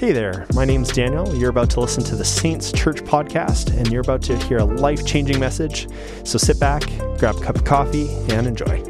Hey 0.00 0.12
there, 0.12 0.46
my 0.54 0.64
name's 0.64 0.90
Daniel. 0.90 1.36
You're 1.36 1.50
about 1.50 1.68
to 1.72 1.80
listen 1.80 2.02
to 2.04 2.16
the 2.16 2.24
Saints 2.24 2.72
Church 2.72 3.02
podcast, 3.02 3.76
and 3.76 3.92
you're 3.92 4.00
about 4.00 4.22
to 4.22 4.36
hear 4.44 4.56
a 4.56 4.64
life 4.64 5.04
changing 5.04 5.38
message. 5.38 5.88
So 6.24 6.38
sit 6.38 6.58
back, 6.58 6.84
grab 7.18 7.36
a 7.36 7.40
cup 7.40 7.56
of 7.56 7.66
coffee, 7.66 8.08
and 8.30 8.46
enjoy. 8.46 8.82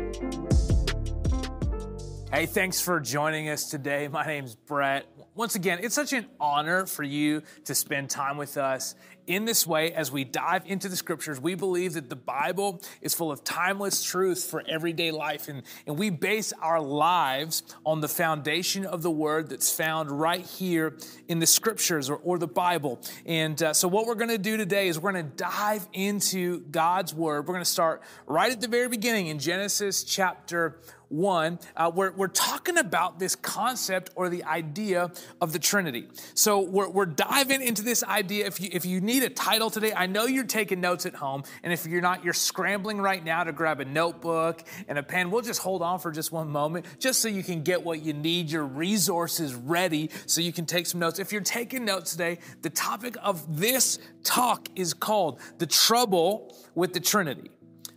Hey, 2.32 2.46
thanks 2.46 2.80
for 2.80 3.00
joining 3.00 3.48
us 3.48 3.68
today. 3.68 4.07
My 4.07 4.25
name's 4.25 4.54
Brett. 4.54 5.04
Once 5.36 5.54
again, 5.54 5.78
it's 5.80 5.94
such 5.94 6.12
an 6.12 6.26
honor 6.40 6.86
for 6.86 7.04
you 7.04 7.40
to 7.64 7.72
spend 7.72 8.10
time 8.10 8.36
with 8.36 8.56
us 8.56 8.96
in 9.29 9.44
this 9.44 9.64
way 9.64 9.92
as 9.92 10.10
we 10.10 10.24
dive 10.24 10.64
into 10.66 10.88
the 10.88 10.96
scriptures. 10.96 11.40
We 11.40 11.54
believe 11.54 11.92
that 11.92 12.08
the 12.08 12.16
Bible 12.16 12.82
is 13.00 13.14
full 13.14 13.30
of 13.30 13.44
timeless 13.44 14.02
truth 14.02 14.43
for 14.43 14.64
everyday 14.66 15.12
life, 15.12 15.46
and, 15.46 15.62
and 15.86 15.96
we 15.96 16.11
base 16.11 16.52
our 16.61 16.80
lives 16.80 17.62
on 17.86 18.00
the 18.00 18.08
foundation 18.08 18.85
of 18.85 19.02
the 19.02 19.11
word 19.11 19.48
that's 19.50 19.72
found 19.72 20.11
right 20.11 20.44
here 20.44 20.96
in 21.29 21.38
the 21.38 21.46
scriptures 21.46 22.10
or, 22.10 22.16
or 22.16 22.36
the 22.36 22.49
Bible. 22.49 23.00
And 23.24 23.62
uh, 23.62 23.72
so, 23.72 23.86
what 23.86 24.07
we're 24.07 24.16
going 24.16 24.30
to 24.30 24.38
do 24.38 24.57
today 24.57 24.88
is 24.88 24.99
we're 24.99 25.12
going 25.12 25.30
to 25.30 25.36
dive 25.36 25.86
into 25.93 26.60
God's 26.62 27.14
word. 27.14 27.46
We're 27.46 27.54
going 27.54 27.64
to 27.64 27.71
start 27.71 28.02
right 28.26 28.50
at 28.50 28.60
the 28.60 28.68
very 28.68 28.88
beginning 28.88 29.29
in 29.29 29.38
Genesis 29.38 30.02
chapter 30.02 30.80
1, 31.11 31.59
uh, 31.77 31.91
we're, 31.95 32.12
we're 32.12 32.28
talking 32.28 32.78
about 32.78 33.19
this 33.19 33.34
concept 33.34 34.11
or 34.14 34.28
the 34.28 34.45
idea 34.45 35.11
of 35.41 35.53
the 35.53 35.59
Trinity. 35.59 36.09
So 36.34 36.61
we're, 36.61 36.89
we're 36.89 37.06
diving 37.06 37.62
into 37.62 37.83
this 37.83 38.03
idea. 38.05 38.47
If 38.47 38.61
you, 38.61 38.70
if 38.73 38.86
you 38.86 39.00
need 39.00 39.25
a 39.25 39.28
title 39.28 39.70
today, 39.70 39.92
I 39.92 40.06
know 40.06 40.27
you're 40.27 40.45
taking 40.45 40.81
notes 40.81 41.06
at 41.06 41.14
home. 41.14 41.42
And 41.62 41.73
if 41.73 41.84
you're 41.84 42.00
not, 42.00 42.25
you're 42.25 42.33
scrambling 42.33 43.00
right 43.00 43.23
now 43.23 43.45
to 43.45 43.53
grab 43.53 43.81
a 43.81 43.84
notebook 43.84 44.62
and 44.89 44.98
a 44.98 45.03
pen. 45.03 45.31
We'll 45.31 45.42
just 45.42 45.61
hold 45.61 45.83
on 45.83 45.98
for 45.98 46.12
just 46.12 46.31
one 46.31 46.48
moment, 46.48 46.86
just 46.98 47.20
so 47.20 47.28
you 47.28 47.42
can 47.42 47.62
get 47.62 47.83
what 47.83 48.02
you 48.02 48.12
need, 48.12 48.50
your 48.50 48.64
resources 48.64 49.55
ready, 49.55 50.11
so 50.27 50.41
you 50.41 50.52
can 50.52 50.64
take 50.64 50.86
some 50.86 51.00
notes. 51.00 51.19
If 51.19 51.33
you're 51.33 51.41
taking 51.41 51.84
notes 51.84 52.12
today, 52.12 52.39
the 52.62 52.70
topic 52.70 53.17
of 53.22 53.58
this 53.58 53.98
talk 54.22 54.69
is 54.77 54.95
called 54.95 55.41
The 55.58 55.67
Trouble 55.67 56.56
with 56.77 56.92
the 56.92 57.00
Trinity. 57.00 57.50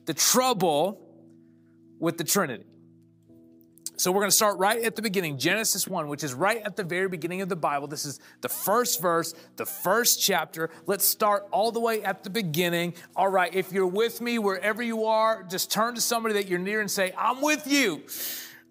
The 0.06 0.16
Trouble 0.16 1.00
with 2.00 2.18
the 2.18 2.24
Trinity. 2.24 2.66
So 3.96 4.12
we're 4.12 4.22
going 4.22 4.32
to 4.32 4.36
start 4.36 4.58
right 4.58 4.84
at 4.84 4.96
the 4.96 5.04
beginning, 5.04 5.38
Genesis 5.38 5.88
1, 5.88 6.08
which 6.08 6.24
is 6.24 6.34
right 6.34 6.62
at 6.64 6.76
the 6.76 6.84
very 6.84 7.08
beginning 7.08 7.42
of 7.42 7.50
the 7.50 7.56
Bible. 7.56 7.88
This 7.88 8.06
is 8.06 8.20
the 8.42 8.50
first 8.50 9.02
verse, 9.02 9.36
the 9.56 9.66
first 9.66 10.22
chapter. 10.22 10.72
Let's 10.88 11.06
start 11.06 11.48
all 11.52 11.72
the 11.72 11.80
way 11.80 12.04
at 12.04 12.24
the 12.24 12.32
beginning. 12.32 12.96
All 13.16 13.28
right, 13.28 13.54
if 13.54 13.72
you're 13.72 13.86
with 13.86 14.20
me 14.20 14.40
wherever 14.40 14.82
you 14.82 15.06
are, 15.06 15.44
just 15.44 15.72
turn 15.72 15.94
to 15.96 16.02
somebody 16.02 16.34
that 16.36 16.48
you're 16.48 16.60
near 16.60 16.82
and 16.82 16.90
say, 16.90 17.14
I'm 17.18 17.42
with 17.42 17.68
you. 17.68 18.04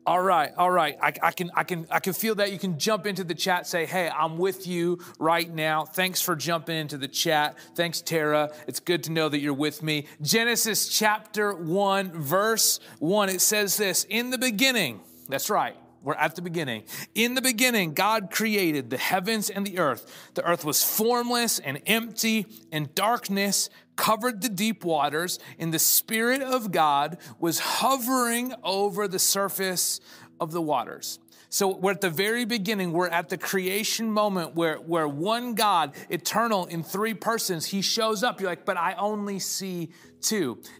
All 0.04 0.20
right, 0.20 0.50
all 0.58 0.70
right. 0.70 0.98
I, 1.00 1.12
I, 1.22 1.30
can, 1.30 1.52
I 1.54 1.62
can, 1.62 1.86
I 1.88 2.00
can 2.00 2.12
feel 2.12 2.34
that. 2.34 2.50
You 2.50 2.58
can 2.58 2.76
jump 2.76 3.06
into 3.06 3.22
the 3.22 3.36
chat, 3.36 3.68
say, 3.68 3.86
"Hey, 3.86 4.10
I'm 4.10 4.36
with 4.36 4.66
you 4.66 4.98
right 5.20 5.48
now." 5.48 5.84
Thanks 5.84 6.20
for 6.20 6.34
jumping 6.34 6.76
into 6.76 6.98
the 6.98 7.06
chat. 7.06 7.56
Thanks, 7.76 8.00
Tara. 8.00 8.50
It's 8.66 8.80
good 8.80 9.04
to 9.04 9.12
know 9.12 9.28
that 9.28 9.38
you're 9.38 9.54
with 9.54 9.80
me. 9.80 10.08
Genesis 10.20 10.88
chapter 10.88 11.54
one, 11.54 12.10
verse 12.10 12.80
one. 12.98 13.28
It 13.28 13.40
says 13.40 13.76
this: 13.76 14.02
In 14.10 14.30
the 14.30 14.38
beginning. 14.38 15.02
That's 15.32 15.48
right. 15.48 15.74
We're 16.02 16.14
at 16.14 16.36
the 16.36 16.42
beginning. 16.42 16.82
In 17.14 17.34
the 17.34 17.40
beginning, 17.40 17.94
God 17.94 18.30
created 18.30 18.90
the 18.90 18.98
heavens 18.98 19.48
and 19.48 19.66
the 19.66 19.78
earth. 19.78 20.30
The 20.34 20.44
earth 20.44 20.62
was 20.62 20.84
formless 20.84 21.58
and 21.58 21.80
empty, 21.86 22.46
and 22.70 22.94
darkness 22.94 23.70
covered 23.96 24.42
the 24.42 24.50
deep 24.50 24.84
waters, 24.84 25.38
and 25.58 25.72
the 25.72 25.78
Spirit 25.78 26.42
of 26.42 26.70
God 26.70 27.16
was 27.38 27.60
hovering 27.60 28.52
over 28.62 29.08
the 29.08 29.18
surface 29.18 30.00
of 30.38 30.52
the 30.52 30.60
waters. 30.60 31.18
So 31.48 31.76
we're 31.76 31.92
at 31.92 32.02
the 32.02 32.10
very 32.10 32.44
beginning, 32.44 32.92
we're 32.92 33.08
at 33.08 33.30
the 33.30 33.38
creation 33.38 34.10
moment 34.10 34.54
where, 34.54 34.76
where 34.76 35.08
one 35.08 35.54
God, 35.54 35.94
eternal 36.10 36.66
in 36.66 36.82
three 36.82 37.14
persons, 37.14 37.66
he 37.66 37.80
shows 37.80 38.22
up. 38.22 38.40
You're 38.40 38.50
like, 38.50 38.64
but 38.64 38.76
I 38.76 38.94
only 38.94 39.38
see 39.38 39.90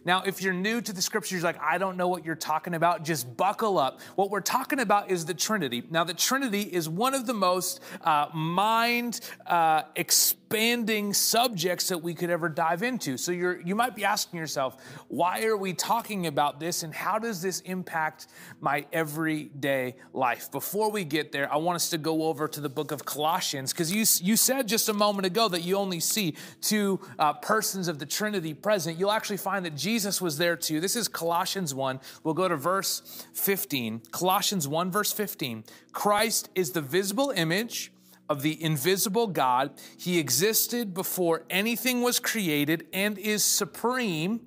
Now, 0.05 0.23
if 0.23 0.41
you're 0.41 0.53
new 0.53 0.81
to 0.81 0.93
the 0.93 1.01
scriptures, 1.01 1.43
like, 1.43 1.61
I 1.61 1.77
don't 1.77 1.97
know 1.97 2.07
what 2.07 2.25
you're 2.25 2.35
talking 2.35 2.73
about, 2.73 3.03
just 3.03 3.37
buckle 3.37 3.77
up. 3.77 4.01
What 4.15 4.29
we're 4.29 4.41
talking 4.41 4.79
about 4.79 5.11
is 5.11 5.25
the 5.25 5.33
Trinity. 5.33 5.83
Now, 5.89 6.03
the 6.03 6.13
Trinity 6.13 6.61
is 6.61 6.87
one 6.87 7.13
of 7.13 7.27
the 7.27 7.33
most 7.33 7.81
uh, 8.01 8.27
mind 8.33 9.19
uh, 9.45 9.83
expanding 9.95 11.13
subjects 11.13 11.89
that 11.89 11.97
we 11.97 12.13
could 12.13 12.29
ever 12.29 12.47
dive 12.47 12.83
into. 12.83 13.17
So 13.17 13.31
you're, 13.31 13.59
you 13.61 13.75
might 13.75 13.95
be 13.95 14.05
asking 14.05 14.39
yourself, 14.39 14.77
why 15.07 15.43
are 15.43 15.57
we 15.57 15.73
talking 15.73 16.27
about 16.27 16.59
this 16.59 16.83
and 16.83 16.93
how 16.93 17.19
does 17.19 17.41
this 17.41 17.59
impact 17.61 18.27
my 18.61 18.85
everyday 18.93 19.95
life? 20.13 20.51
Before 20.51 20.91
we 20.91 21.03
get 21.03 21.31
there, 21.31 21.51
I 21.51 21.57
want 21.57 21.75
us 21.75 21.89
to 21.89 21.97
go 21.97 22.23
over 22.23 22.47
to 22.47 22.61
the 22.61 22.69
book 22.69 22.91
of 22.91 23.03
Colossians 23.03 23.73
because 23.73 23.91
you, 23.91 24.05
you 24.25 24.37
said 24.37 24.67
just 24.67 24.89
a 24.89 24.93
moment 24.93 25.25
ago 25.25 25.49
that 25.49 25.63
you 25.63 25.75
only 25.75 25.99
see 25.99 26.35
two 26.61 26.99
uh, 27.19 27.33
persons 27.33 27.87
of 27.87 27.99
the 27.99 28.05
Trinity 28.05 28.53
present. 28.53 28.99
You'll 28.99 29.11
actually 29.11 29.32
actually 29.33 29.51
find 29.51 29.65
that 29.65 29.75
Jesus 29.75 30.21
was 30.21 30.37
there 30.37 30.55
too. 30.55 30.79
This 30.79 30.95
is 30.95 31.07
Colossians 31.07 31.73
1. 31.73 31.99
We'll 32.23 32.35
go 32.35 32.47
to 32.47 32.55
verse 32.55 33.25
15. 33.33 34.03
Colossians 34.11 34.67
1, 34.67 34.91
verse 34.91 35.11
15. 35.11 35.63
Christ 35.91 36.49
is 36.53 36.71
the 36.71 36.81
visible 36.81 37.31
image 37.35 37.91
of 38.29 38.43
the 38.43 38.61
invisible 38.63 39.25
God. 39.25 39.71
He 39.97 40.19
existed 40.19 40.93
before 40.93 41.45
anything 41.49 42.01
was 42.01 42.19
created 42.19 42.85
and 42.93 43.17
is 43.17 43.43
supreme 43.43 44.41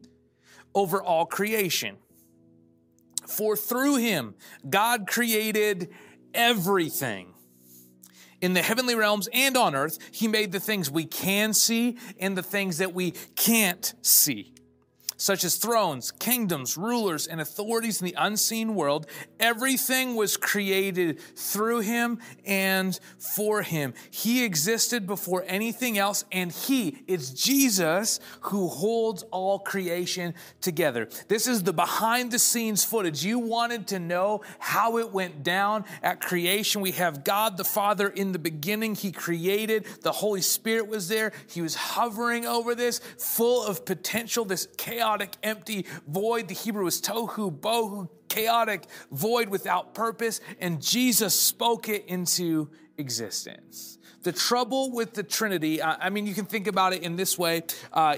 over 0.72 1.02
all 1.02 1.26
creation. 1.26 1.96
For 3.26 3.56
through 3.56 3.96
him, 3.96 4.36
God 4.70 5.08
created 5.08 5.88
everything 6.32 7.34
in 8.40 8.52
the 8.52 8.62
heavenly 8.62 8.94
realms 8.94 9.28
and 9.32 9.56
on 9.56 9.74
earth. 9.74 9.98
He 10.12 10.28
made 10.28 10.52
the 10.52 10.60
things 10.60 10.88
we 10.88 11.06
can 11.06 11.52
see 11.54 11.98
and 12.20 12.38
the 12.38 12.42
things 12.44 12.78
that 12.78 12.94
we 12.94 13.14
can't 13.34 13.92
see 14.02 14.52
such 15.16 15.44
as 15.44 15.56
thrones, 15.56 16.10
kingdoms, 16.10 16.76
rulers, 16.76 17.26
and 17.26 17.40
authorities 17.40 18.00
in 18.00 18.06
the 18.06 18.14
unseen 18.18 18.74
world. 18.74 19.06
Everything 19.40 20.14
was 20.14 20.36
created 20.36 21.20
through 21.36 21.80
him 21.80 22.18
and 22.44 22.98
for 23.18 23.62
him. 23.62 23.94
He 24.10 24.44
existed 24.44 25.06
before 25.06 25.44
anything 25.46 25.96
else, 25.98 26.24
and 26.30 26.52
he, 26.52 26.98
it's 27.06 27.30
Jesus 27.30 28.20
who 28.42 28.68
holds 28.68 29.22
all 29.30 29.58
creation 29.58 30.34
together. 30.60 31.08
This 31.28 31.46
is 31.46 31.62
the 31.62 31.72
behind 31.72 32.30
the 32.30 32.38
scenes 32.38 32.84
footage. 32.84 33.24
You 33.24 33.38
wanted 33.38 33.86
to 33.88 33.98
know 33.98 34.42
how 34.58 34.98
it 34.98 35.12
went 35.12 35.42
down 35.42 35.84
at 36.02 36.20
creation. 36.20 36.80
We 36.80 36.92
have 36.92 37.24
God 37.24 37.56
the 37.56 37.64
Father 37.64 38.08
in 38.08 38.32
the 38.32 38.38
beginning. 38.38 38.94
He 38.94 39.12
created, 39.12 39.86
the 40.02 40.12
Holy 40.12 40.42
Spirit 40.42 40.88
was 40.88 41.08
there. 41.08 41.32
He 41.48 41.62
was 41.62 41.74
hovering 41.74 42.46
over 42.46 42.74
this, 42.74 43.00
full 43.18 43.64
of 43.64 43.84
potential, 43.84 44.44
this 44.44 44.68
chaos 44.76 45.05
chaotic, 45.06 45.36
empty 45.44 45.86
void. 46.08 46.48
The 46.48 46.54
Hebrew 46.54 46.86
is 46.86 47.00
tohu, 47.00 47.56
bohu, 47.56 48.08
chaotic, 48.28 48.86
void 49.12 49.48
without 49.48 49.94
purpose. 49.94 50.40
And 50.60 50.82
Jesus 50.82 51.38
spoke 51.38 51.88
it 51.88 52.06
into 52.06 52.70
existence. 52.98 53.98
The 54.24 54.32
trouble 54.32 54.90
with 54.90 55.14
the 55.14 55.22
Trinity, 55.22 55.80
I 55.80 56.10
mean, 56.10 56.26
you 56.26 56.34
can 56.34 56.46
think 56.46 56.66
about 56.66 56.92
it 56.92 57.04
in 57.04 57.14
this 57.14 57.38
way. 57.38 57.62
Uh, 57.92 58.16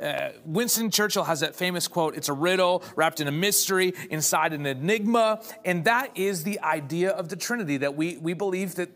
uh, 0.00 0.30
Winston 0.46 0.90
Churchill 0.90 1.24
has 1.24 1.40
that 1.40 1.54
famous 1.54 1.88
quote 1.88 2.16
it's 2.16 2.30
a 2.30 2.32
riddle 2.32 2.82
wrapped 2.96 3.20
in 3.20 3.28
a 3.28 3.32
mystery, 3.32 3.92
inside 4.08 4.54
an 4.54 4.64
enigma. 4.64 5.42
And 5.62 5.84
that 5.84 6.16
is 6.16 6.42
the 6.42 6.58
idea 6.60 7.10
of 7.10 7.28
the 7.28 7.36
Trinity 7.36 7.76
that 7.78 7.94
we, 7.94 8.16
we 8.16 8.32
believe 8.32 8.76
that 8.76 8.88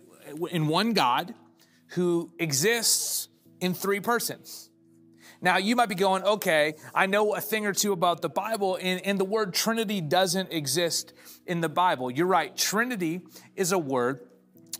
in 0.50 0.66
one 0.66 0.94
God 0.94 1.34
who 1.88 2.30
exists 2.38 3.28
in 3.60 3.74
three 3.74 4.00
persons. 4.00 4.65
Now, 5.40 5.58
you 5.58 5.76
might 5.76 5.88
be 5.88 5.94
going, 5.94 6.22
okay, 6.24 6.74
I 6.94 7.06
know 7.06 7.34
a 7.34 7.40
thing 7.40 7.66
or 7.66 7.72
two 7.72 7.92
about 7.92 8.22
the 8.22 8.28
Bible, 8.28 8.78
and, 8.80 9.04
and 9.04 9.18
the 9.18 9.24
word 9.24 9.54
Trinity 9.54 10.00
doesn't 10.00 10.52
exist 10.52 11.12
in 11.46 11.60
the 11.60 11.68
Bible. 11.68 12.10
You're 12.10 12.26
right. 12.26 12.56
Trinity 12.56 13.20
is 13.54 13.72
a 13.72 13.78
word 13.78 14.20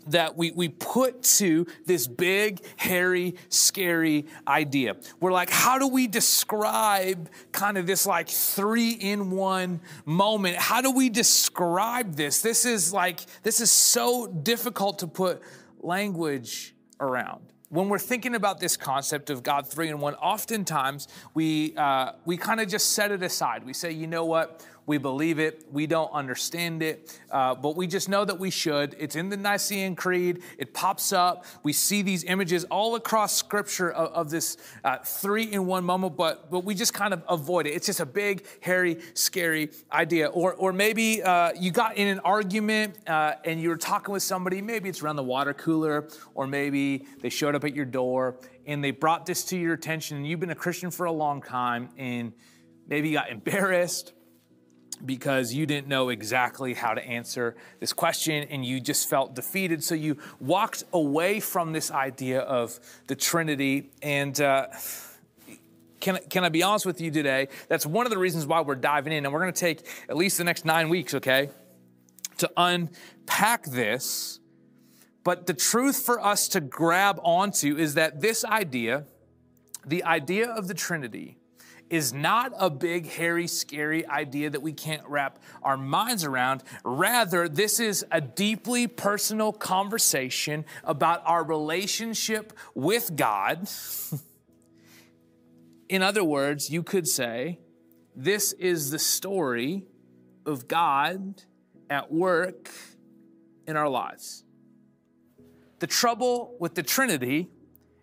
that 0.07 0.37
we, 0.37 0.51
we 0.51 0.69
put 0.69 1.21
to 1.23 1.67
this 1.85 2.07
big, 2.07 2.61
hairy, 2.77 3.35
scary 3.49 4.25
idea. 4.47 4.95
We're 5.19 5.31
like, 5.31 5.49
how 5.49 5.79
do 5.79 5.87
we 5.87 6.07
describe 6.07 7.29
kind 7.51 7.77
of 7.77 7.85
this 7.85 8.05
like 8.05 8.29
three 8.29 8.91
in 8.91 9.31
one 9.31 9.81
moment? 10.05 10.57
How 10.57 10.81
do 10.81 10.91
we 10.91 11.09
describe 11.09 12.15
this? 12.15 12.41
This 12.41 12.65
is 12.65 12.93
like, 12.93 13.19
this 13.43 13.59
is 13.59 13.71
so 13.71 14.27
difficult 14.27 14.99
to 14.99 15.07
put 15.07 15.41
language 15.79 16.73
around 16.99 17.53
when 17.69 17.89
we're 17.89 17.99
thinking 17.99 18.35
about 18.35 18.59
this 18.59 18.77
concept 18.77 19.29
of 19.29 19.43
God 19.43 19.67
three 19.67 19.89
in 19.89 19.99
one, 19.99 20.15
oftentimes 20.15 21.07
we, 21.33 21.75
uh, 21.75 22.13
we 22.25 22.37
kind 22.37 22.61
of 22.61 22.69
just 22.69 22.93
set 22.93 23.11
it 23.11 23.21
aside. 23.21 23.65
We 23.65 23.73
say, 23.73 23.91
you 23.91 24.07
know 24.07 24.25
what? 24.25 24.65
We 24.87 24.97
believe 24.97 25.37
it. 25.37 25.65
We 25.69 25.85
don't 25.85 26.09
understand 26.13 26.81
it, 26.81 27.19
uh, 27.29 27.55
but 27.55 27.75
we 27.75 27.87
just 27.87 28.07
know 28.07 28.23
that 28.23 28.39
we 28.39 28.49
should. 28.49 28.95
It's 28.97 29.17
in 29.17 29.27
the 29.27 29.35
Nicene 29.35 29.97
Creed. 29.97 30.41
It 30.57 30.73
pops 30.73 31.11
up. 31.11 31.43
We 31.61 31.73
see 31.73 32.01
these 32.01 32.23
images 32.23 32.63
all 32.63 32.95
across 32.95 33.35
Scripture 33.35 33.91
of, 33.91 34.13
of 34.13 34.29
this 34.29 34.55
uh, 34.85 34.99
three 35.03 35.43
in 35.43 35.65
one 35.65 35.83
moment, 35.83 36.15
but 36.15 36.49
but 36.49 36.63
we 36.63 36.73
just 36.73 36.93
kind 36.93 37.13
of 37.13 37.21
avoid 37.27 37.67
it. 37.67 37.71
It's 37.71 37.87
just 37.87 37.99
a 37.99 38.05
big, 38.05 38.45
hairy, 38.61 38.99
scary 39.13 39.71
idea. 39.91 40.27
Or 40.27 40.53
or 40.53 40.71
maybe 40.71 41.21
uh, 41.21 41.51
you 41.59 41.71
got 41.71 41.97
in 41.97 42.07
an 42.07 42.19
argument 42.21 42.97
uh, 43.09 43.33
and 43.43 43.61
you 43.61 43.67
were 43.67 43.75
talking 43.75 44.13
with 44.13 44.23
somebody. 44.23 44.61
Maybe 44.61 44.87
it's 44.87 45.01
around 45.01 45.17
the 45.17 45.23
water 45.23 45.53
cooler, 45.53 46.07
or 46.33 46.47
maybe 46.47 47.05
they 47.19 47.29
showed 47.29 47.55
up 47.55 47.65
at 47.65 47.75
your 47.75 47.85
door 47.85 48.39
and 48.65 48.81
they 48.81 48.91
brought 48.91 49.25
this 49.25 49.43
to 49.45 49.57
your 49.57 49.73
attention. 49.73 50.15
And 50.15 50.25
you've 50.25 50.39
been 50.39 50.49
a 50.49 50.55
Christian 50.55 50.91
for 50.91 51.07
a 51.07 51.11
long 51.11 51.41
time, 51.41 51.89
and 51.97 52.31
maybe 52.87 53.09
you 53.09 53.15
got 53.15 53.29
embarrassed 53.29 54.13
because 55.05 55.53
you 55.53 55.65
didn't 55.65 55.87
know 55.87 56.09
exactly 56.09 56.73
how 56.73 56.93
to 56.93 57.05
answer 57.05 57.55
this 57.79 57.93
question 57.93 58.47
and 58.49 58.65
you 58.65 58.79
just 58.79 59.09
felt 59.09 59.35
defeated. 59.35 59.83
So 59.83 59.95
you 59.95 60.17
walked 60.39 60.83
away 60.93 61.39
from 61.39 61.73
this 61.73 61.91
idea 61.91 62.41
of 62.41 62.79
the 63.07 63.15
Trinity. 63.15 63.89
And 64.01 64.39
uh, 64.41 64.67
can, 65.99 66.19
can 66.29 66.43
I 66.43 66.49
be 66.49 66.63
honest 66.63 66.85
with 66.85 66.99
you 67.01 67.11
today? 67.11 67.47
That's 67.67 67.85
one 67.85 68.05
of 68.05 68.09
the 68.09 68.17
reasons 68.17 68.45
why 68.45 68.61
we're 68.61 68.75
diving 68.75 69.13
in. 69.13 69.25
And 69.25 69.33
we're 69.33 69.41
going 69.41 69.53
to 69.53 69.59
take 69.59 69.85
at 70.09 70.17
least 70.17 70.37
the 70.37 70.43
next 70.43 70.65
nine 70.65 70.89
weeks, 70.89 71.13
okay, 71.13 71.49
to 72.37 72.51
unpack 72.57 73.65
this. 73.65 74.39
But 75.23 75.45
the 75.45 75.53
truth 75.53 76.03
for 76.03 76.23
us 76.23 76.47
to 76.49 76.61
grab 76.61 77.19
onto 77.23 77.77
is 77.77 77.95
that 77.95 78.21
this 78.21 78.45
idea, 78.45 79.05
the 79.85 80.03
idea 80.03 80.49
of 80.49 80.67
the 80.67 80.73
Trinity, 80.73 81.37
is 81.89 82.13
not 82.13 82.53
a 82.57 82.69
big, 82.69 83.07
hairy, 83.07 83.47
scary 83.47 84.05
idea 84.07 84.49
that 84.49 84.61
we 84.61 84.73
can't 84.73 85.07
wrap 85.07 85.39
our 85.63 85.77
minds 85.77 86.23
around. 86.23 86.63
Rather, 86.83 87.47
this 87.47 87.79
is 87.79 88.05
a 88.11 88.21
deeply 88.21 88.87
personal 88.87 89.51
conversation 89.51 90.65
about 90.83 91.21
our 91.25 91.43
relationship 91.43 92.53
with 92.75 93.15
God. 93.15 93.67
In 95.89 96.03
other 96.03 96.23
words, 96.23 96.69
you 96.69 96.83
could 96.83 97.07
say, 97.07 97.59
this 98.15 98.51
is 98.53 98.91
the 98.91 98.99
story 98.99 99.85
of 100.45 100.67
God 100.67 101.41
at 101.89 102.11
work 102.11 102.69
in 103.67 103.77
our 103.77 103.87
lives. 103.87 104.43
The 105.79 105.87
trouble 105.87 106.55
with 106.59 106.75
the 106.75 106.83
Trinity 106.83 107.49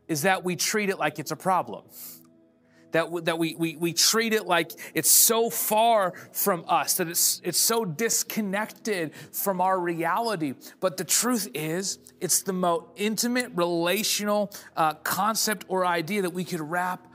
is 0.07 0.23
that 0.23 0.45
we 0.45 0.57
treat 0.57 0.91
it 0.91 0.99
like 0.99 1.19
it's 1.19 1.31
a 1.31 1.37
problem 1.37 1.85
that, 2.95 3.25
that 3.25 3.41
we, 3.41 3.57
we, 3.57 3.75
we 3.75 3.93
treat 3.93 4.33
it 4.33 4.47
like 4.47 4.71
it's 4.95 5.11
so 5.11 5.51
far 5.51 6.13
from 6.31 6.65
us, 6.69 6.95
that 6.95 7.09
it's, 7.09 7.41
it's 7.43 7.59
so 7.59 7.85
disconnected 7.85 9.13
from 9.33 9.61
our 9.61 9.81
reality. 9.81 10.55
But 10.79 10.97
the 10.97 11.05
truth 11.05 11.49
is, 11.55 11.99
it's 12.21 12.43
the 12.43 12.53
most 12.53 12.85
intimate 12.95 13.51
relational 13.57 14.53
uh, 14.77 14.95
concept 14.95 15.65
or 15.67 15.85
idea 15.85 16.23
that 16.23 16.31
we 16.31 16.45
could 16.45 16.61
wrap 16.61 17.09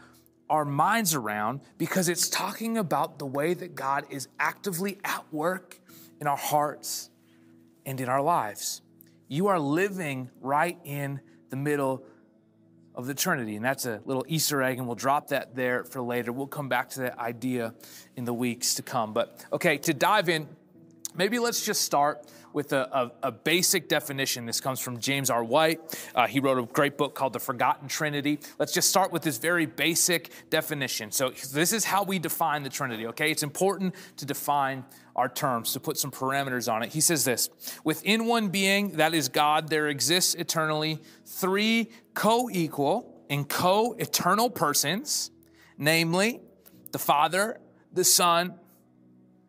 our 0.49 0.65
minds 0.65 1.15
around 1.15 1.61
because 1.77 2.09
it's 2.09 2.27
talking 2.27 2.77
about 2.77 3.17
the 3.17 3.25
way 3.25 3.53
that 3.53 3.73
God 3.73 4.03
is 4.09 4.27
actively 4.37 4.99
at 5.05 5.23
work 5.31 5.79
in 6.19 6.27
our 6.27 6.37
hearts 6.37 7.09
and 7.85 8.01
in 8.01 8.09
our 8.09 8.21
lives. 8.21 8.81
You 9.29 9.47
are 9.47 9.59
living 9.59 10.29
right 10.41 10.77
in 10.83 11.21
the 11.49 11.55
middle 11.55 12.03
of 12.99 13.07
the 13.07 13.13
Trinity. 13.13 13.55
And 13.55 13.63
that's 13.63 13.85
a 13.85 14.01
little 14.05 14.25
Easter 14.27 14.61
egg, 14.61 14.77
and 14.77 14.85
we'll 14.85 14.95
drop 14.95 15.29
that 15.29 15.55
there 15.55 15.83
for 15.85 16.01
later. 16.01 16.31
We'll 16.31 16.47
come 16.47 16.69
back 16.69 16.89
to 16.91 16.99
that 17.01 17.17
idea 17.17 17.73
in 18.15 18.25
the 18.25 18.33
weeks 18.33 18.75
to 18.75 18.83
come. 18.83 19.13
But 19.13 19.43
okay, 19.53 19.77
to 19.77 19.93
dive 19.93 20.29
in, 20.29 20.47
maybe 21.15 21.39
let's 21.39 21.65
just 21.65 21.81
start 21.81 22.27
with 22.53 22.73
a, 22.73 23.11
a, 23.21 23.27
a 23.29 23.31
basic 23.31 23.87
definition. 23.87 24.45
This 24.45 24.61
comes 24.61 24.79
from 24.79 24.99
James 24.99 25.29
R. 25.29 25.43
White. 25.43 25.79
Uh, 26.15 26.27
he 26.27 26.39
wrote 26.39 26.57
a 26.57 26.65
great 26.65 26.97
book 26.97 27.15
called 27.15 27.33
The 27.33 27.39
Forgotten 27.39 27.87
Trinity. 27.87 28.39
Let's 28.57 28.73
just 28.73 28.89
start 28.89 29.11
with 29.11 29.23
this 29.23 29.37
very 29.37 29.65
basic 29.65 30.31
definition. 30.49 31.11
So, 31.11 31.29
this 31.29 31.73
is 31.73 31.85
how 31.85 32.03
we 32.03 32.19
define 32.19 32.63
the 32.63 32.69
Trinity, 32.69 33.07
okay? 33.07 33.31
It's 33.31 33.43
important 33.43 33.95
to 34.17 34.25
define 34.25 34.85
our 35.15 35.29
terms, 35.29 35.73
to 35.73 35.79
put 35.79 35.97
some 35.97 36.11
parameters 36.11 36.71
on 36.71 36.81
it. 36.81 36.93
He 36.93 37.01
says 37.01 37.25
this 37.25 37.49
Within 37.83 38.25
one 38.25 38.49
being, 38.49 38.93
that 38.93 39.13
is 39.13 39.29
God, 39.29 39.69
there 39.69 39.87
exists 39.87 40.35
eternally 40.35 40.99
three 41.25 41.89
co 42.13 42.49
equal 42.49 43.23
and 43.29 43.47
co 43.47 43.93
eternal 43.93 44.49
persons, 44.49 45.31
namely 45.77 46.41
the 46.91 46.99
Father, 46.99 47.59
the 47.93 48.03
Son, 48.03 48.55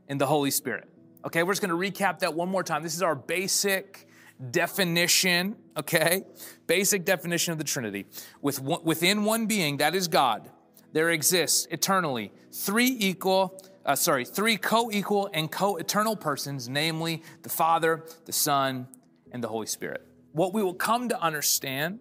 and 0.08 0.20
the 0.20 0.26
Holy 0.26 0.50
Spirit. 0.50 0.88
Okay, 1.24 1.42
we're 1.42 1.52
just 1.52 1.60
gonna 1.60 1.74
recap 1.74 2.20
that 2.20 2.34
one 2.34 2.48
more 2.48 2.62
time. 2.62 2.82
This 2.82 2.94
is 2.94 3.02
our 3.02 3.14
basic 3.14 4.08
definition, 4.50 5.56
okay? 5.76 6.24
Basic 6.66 7.04
definition 7.04 7.52
of 7.52 7.58
the 7.58 7.64
Trinity. 7.64 8.06
With 8.40 8.60
one, 8.60 8.82
within 8.84 9.24
one 9.24 9.46
being, 9.46 9.76
that 9.78 9.94
is 9.94 10.08
God, 10.08 10.50
there 10.92 11.10
exists 11.10 11.66
eternally 11.70 12.32
three 12.52 12.96
equal, 12.98 13.60
uh, 13.84 13.96
sorry, 13.96 14.24
three 14.24 14.56
co-equal 14.56 15.28
and 15.34 15.50
co-eternal 15.52 16.16
persons, 16.16 16.70
namely 16.70 17.22
the 17.42 17.50
Father, 17.50 18.04
the 18.24 18.32
Son, 18.32 18.88
and 19.30 19.44
the 19.44 19.48
Holy 19.48 19.66
Spirit. 19.66 20.06
What 20.32 20.54
we 20.54 20.62
will 20.62 20.74
come 20.74 21.10
to 21.10 21.20
understand 21.20 22.00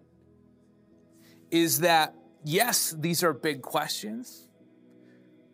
is 1.50 1.80
that, 1.80 2.14
yes, 2.42 2.94
these 2.98 3.22
are 3.22 3.34
big 3.34 3.60
questions, 3.60 4.46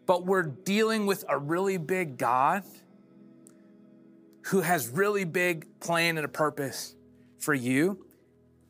but 0.06 0.24
we're 0.24 0.44
dealing 0.44 1.06
with 1.06 1.24
a 1.28 1.36
really 1.36 1.78
big 1.78 2.16
God 2.16 2.62
who 4.46 4.60
has 4.60 4.88
really 4.88 5.24
big 5.24 5.66
plan 5.80 6.16
and 6.16 6.24
a 6.24 6.28
purpose 6.28 6.94
for 7.38 7.52
you. 7.52 8.06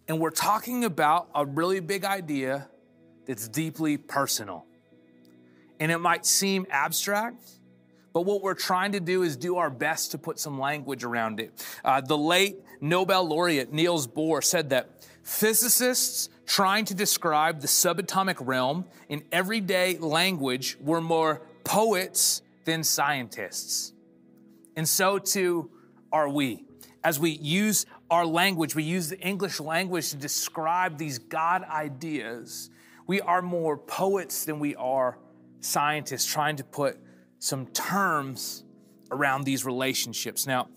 And 0.09 0.19
we're 0.21 0.31
talking 0.31 0.85
about 0.85 1.29
a 1.35 1.45
really 1.45 1.81
big 1.81 2.05
idea 2.05 2.69
that's 3.27 3.49
deeply 3.49 3.99
personal. 3.99 4.65
And 5.79 5.93
it 5.93 5.99
might 5.99 6.25
seem 6.25 6.67
abstract, 6.71 7.51
but 8.15 8.23
what 8.23 8.43
we're 8.43 8.55
trying 8.55 8.93
to 8.93 9.01
do 9.01 9.23
is 9.23 9.37
do 9.37 9.57
our 9.57 9.69
best 9.69 10.13
to 10.13 10.19
put 10.19 10.39
some 10.39 10.59
language 10.59 11.05
around 11.05 11.41
it. 11.41 11.53
Uh, 11.85 12.01
the 12.01 12.17
late 12.17 12.57
Nobel 12.81 13.29
laureate 13.29 13.71
Niels 13.71 14.07
Bohr 14.07 14.43
said 14.43 14.71
that 14.71 15.05
physicists 15.23 16.31
trying 16.47 16.87
to 16.87 16.95
describe 16.95 17.61
the 17.61 17.67
subatomic 17.67 18.37
realm 18.41 18.87
in 19.11 19.23
everyday 19.31 19.99
language 19.99 20.79
were 20.81 21.03
more 21.03 21.43
poets 21.65 22.41
than 22.65 22.83
scientists. 22.83 23.93
And 24.77 24.89
so 24.89 25.19
too 25.19 25.71
are 26.13 26.29
we. 26.29 26.65
As 27.03 27.19
we 27.19 27.31
use 27.31 27.87
our 28.11 28.27
language, 28.27 28.75
we 28.75 28.83
use 28.83 29.09
the 29.09 29.19
English 29.21 29.59
language 29.61 30.11
to 30.11 30.17
describe 30.17 30.99
these 30.99 31.19
God 31.19 31.65
ideas. 31.65 32.71
We 33.07 33.21
are 33.21 33.43
more 33.43 33.79
poets 33.79 34.45
than 34.45 34.59
we 34.59 34.75
are 34.77 35.19
scientists, 35.61 36.27
trying 36.27 36.57
to 36.57 36.65
put 36.65 36.99
some 37.39 37.67
terms 37.67 38.65
around 39.11 39.45
these 39.45 39.65
relationships. 39.65 40.47
Now, 40.47 40.69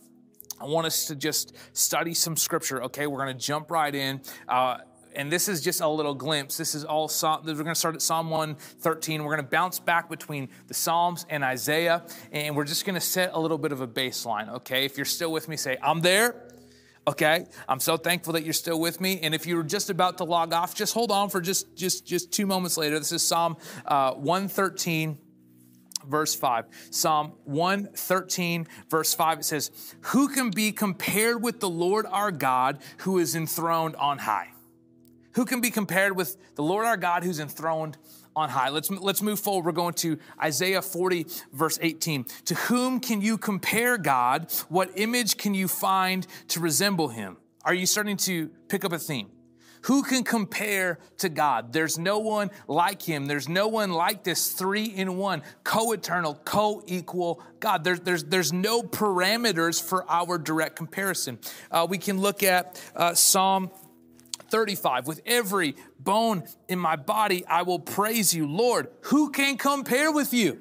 I 0.61 0.65
want 0.65 0.87
us 0.87 1.05
to 1.05 1.15
just 1.15 1.55
study 1.73 2.13
some 2.13 2.35
scripture, 2.35 2.83
okay? 2.83 3.07
We're 3.07 3.23
going 3.23 3.37
to 3.37 3.45
jump 3.45 3.71
right 3.71 3.93
in. 3.93 4.21
Uh, 4.47 4.79
and 5.19 5.29
this 5.29 5.49
is 5.49 5.59
just 5.59 5.81
a 5.81 5.87
little 5.87 6.15
glimpse. 6.15 6.55
This 6.55 6.73
is 6.73 6.85
all 6.85 7.11
we're 7.43 7.53
going 7.53 7.65
to 7.65 7.75
start 7.75 7.93
at 7.93 8.01
Psalm 8.01 8.29
113. 8.29 9.21
We're 9.21 9.35
going 9.35 9.45
to 9.45 9.51
bounce 9.51 9.77
back 9.77 10.09
between 10.09 10.47
the 10.69 10.73
Psalms 10.73 11.25
and 11.29 11.43
Isaiah, 11.43 12.05
and 12.31 12.55
we're 12.55 12.63
just 12.63 12.85
going 12.85 12.95
to 12.95 13.01
set 13.01 13.31
a 13.33 13.39
little 13.39 13.57
bit 13.57 13.73
of 13.73 13.81
a 13.81 13.87
baseline, 13.87 14.47
okay? 14.49 14.85
If 14.85 14.95
you're 14.95 15.05
still 15.05 15.33
with 15.33 15.49
me, 15.49 15.57
say, 15.57 15.75
I'm 15.83 15.99
there. 15.99 16.47
Okay, 17.05 17.47
I'm 17.67 17.81
so 17.81 17.97
thankful 17.97 18.31
that 18.33 18.43
you're 18.43 18.53
still 18.53 18.79
with 18.79 19.01
me. 19.01 19.19
And 19.21 19.35
if 19.35 19.45
you're 19.45 19.61
just 19.63 19.89
about 19.89 20.19
to 20.19 20.23
log 20.23 20.53
off, 20.53 20.73
just 20.73 20.93
hold 20.93 21.11
on 21.11 21.29
for 21.29 21.41
just 21.41 21.75
just 21.75 22.05
just 22.05 22.31
two 22.31 22.45
moments 22.45 22.77
later. 22.77 22.97
This 22.97 23.11
is 23.11 23.21
Psalm 23.21 23.57
uh, 23.85 24.13
113 24.13 25.17
verse 26.07 26.33
5. 26.33 26.65
Psalm 26.91 27.33
113, 27.43 28.67
verse 28.89 29.13
5, 29.13 29.39
it 29.39 29.43
says, 29.43 29.95
Who 30.01 30.29
can 30.29 30.49
be 30.49 30.71
compared 30.71 31.43
with 31.43 31.59
the 31.59 31.69
Lord 31.69 32.05
our 32.09 32.31
God 32.31 32.79
who 32.99 33.17
is 33.19 33.35
enthroned 33.35 33.97
on 33.97 34.19
high? 34.19 34.53
Who 35.33 35.45
can 35.45 35.61
be 35.61 35.69
compared 35.69 36.15
with 36.15 36.37
the 36.55 36.63
Lord 36.63 36.85
our 36.85 36.97
God 36.97 37.23
who's 37.23 37.39
enthroned 37.39 37.97
on 38.35 38.49
high? 38.49 38.69
Let's, 38.69 38.89
let's 38.89 39.21
move 39.21 39.39
forward. 39.39 39.65
We're 39.65 39.71
going 39.71 39.93
to 39.95 40.17
Isaiah 40.41 40.81
40, 40.81 41.27
verse 41.53 41.77
18. 41.81 42.25
To 42.45 42.55
whom 42.55 42.99
can 42.99 43.21
you 43.21 43.37
compare 43.37 43.97
God? 43.97 44.51
What 44.69 44.91
image 44.95 45.37
can 45.37 45.53
you 45.53 45.67
find 45.67 46.25
to 46.49 46.59
resemble 46.59 47.09
him? 47.09 47.37
Are 47.63 47.73
you 47.73 47.85
starting 47.85 48.17
to 48.17 48.49
pick 48.67 48.83
up 48.83 48.93
a 48.93 48.99
theme? 48.99 49.29
Who 49.83 50.03
can 50.03 50.23
compare 50.23 50.99
to 51.19 51.29
God? 51.29 51.71
There's 51.71 51.97
no 51.97 52.19
one 52.19 52.51
like 52.67 53.01
him. 53.01 53.27
There's 53.27 53.47
no 53.47 53.67
one 53.67 53.91
like 53.91 54.23
this 54.23 54.51
three 54.51 54.85
in 54.85 55.15
one, 55.15 55.41
co 55.63 55.93
eternal, 55.93 56.35
co 56.43 56.83
equal 56.85 57.41
God. 57.59 57.83
There's, 57.83 58.01
there's, 58.01 58.23
there's 58.25 58.51
no 58.51 58.81
parameters 58.81 59.81
for 59.81 60.09
our 60.09 60.37
direct 60.37 60.75
comparison. 60.75 61.39
Uh, 61.71 61.87
we 61.89 61.97
can 61.97 62.19
look 62.19 62.43
at 62.43 62.81
uh, 62.95 63.13
Psalm 63.13 63.71
35. 64.49 65.07
With 65.07 65.21
every 65.25 65.75
bone 65.99 66.43
in 66.67 66.79
my 66.79 66.95
body, 66.95 67.45
I 67.45 67.63
will 67.63 67.79
praise 67.79 68.33
you. 68.33 68.47
Lord, 68.47 68.89
who 69.03 69.31
can 69.31 69.57
compare 69.57 70.11
with 70.11 70.33
you? 70.33 70.59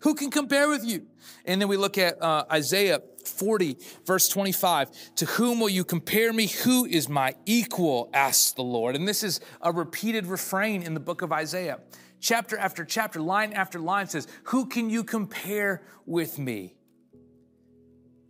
Who 0.00 0.14
can 0.14 0.30
compare 0.30 0.68
with 0.68 0.84
you? 0.84 1.06
And 1.44 1.60
then 1.60 1.68
we 1.68 1.76
look 1.76 1.98
at 1.98 2.20
uh, 2.22 2.44
Isaiah 2.50 3.02
40, 3.24 3.76
verse 4.06 4.28
25. 4.28 5.14
To 5.16 5.26
whom 5.26 5.60
will 5.60 5.68
you 5.68 5.84
compare 5.84 6.32
me? 6.32 6.46
Who 6.46 6.86
is 6.86 7.08
my 7.08 7.34
equal? 7.44 8.08
asks 8.14 8.52
the 8.52 8.62
Lord. 8.62 8.96
And 8.96 9.06
this 9.06 9.22
is 9.22 9.40
a 9.60 9.72
repeated 9.72 10.26
refrain 10.26 10.82
in 10.82 10.94
the 10.94 11.00
book 11.00 11.22
of 11.22 11.32
Isaiah. 11.32 11.80
Chapter 12.20 12.58
after 12.58 12.84
chapter, 12.84 13.20
line 13.20 13.52
after 13.52 13.78
line 13.78 14.06
says, 14.06 14.26
Who 14.44 14.66
can 14.66 14.90
you 14.90 15.04
compare 15.04 15.82
with 16.06 16.38
me? 16.38 16.74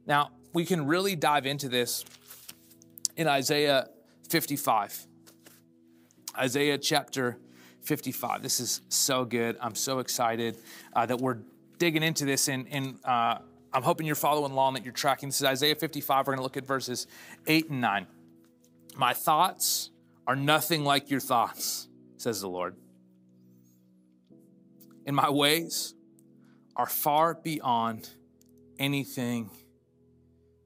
Now, 0.07 0.31
we 0.53 0.65
can 0.65 0.87
really 0.87 1.17
dive 1.17 1.47
into 1.47 1.69
this 1.69 2.05
in 3.17 3.29
Isaiah 3.29 3.89
55. 4.31 5.07
Isaiah 6.39 6.79
chapter 6.79 7.37
55. 7.83 8.43
This 8.43 8.61
is 8.61 8.81
so 8.89 9.25
good. 9.25 9.57
I'm 9.61 9.75
so 9.75 9.99
excited 9.99 10.57
uh, 10.95 11.05
that 11.07 11.19
we're 11.19 11.39
digging 11.79 12.03
into 12.03 12.25
this, 12.25 12.49
and, 12.49 12.99
uh, 13.05 13.39
I'm 13.73 13.83
hoping 13.85 14.05
you're 14.05 14.17
following 14.17 14.51
along, 14.51 14.75
that 14.75 14.85
you're 14.85 14.93
tracking. 14.93 15.29
This 15.29 15.41
is 15.41 15.45
Isaiah 15.45 15.77
55. 15.77 16.27
We're 16.27 16.33
going 16.33 16.39
to 16.39 16.43
look 16.43 16.57
at 16.57 16.67
verses 16.67 17.07
8 17.47 17.71
and 17.71 17.81
9. 17.81 18.07
My 18.97 19.15
thoughts 19.15 19.91
are 20.27 20.35
nothing 20.35 20.85
like 20.85 21.09
your 21.09 21.21
thoughts, 21.21 21.89
says 22.17 22.41
the 22.41 22.49
Lord. 22.49 22.75
And 25.07 25.15
my 25.15 25.31
ways 25.31 25.95
are 26.75 26.87
far 26.87 27.35
beyond 27.35 28.11
anything 28.79 29.51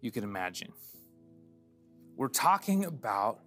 you 0.00 0.10
can 0.10 0.24
imagine. 0.24 0.72
We're 2.16 2.28
talking 2.28 2.84
about 2.84 3.40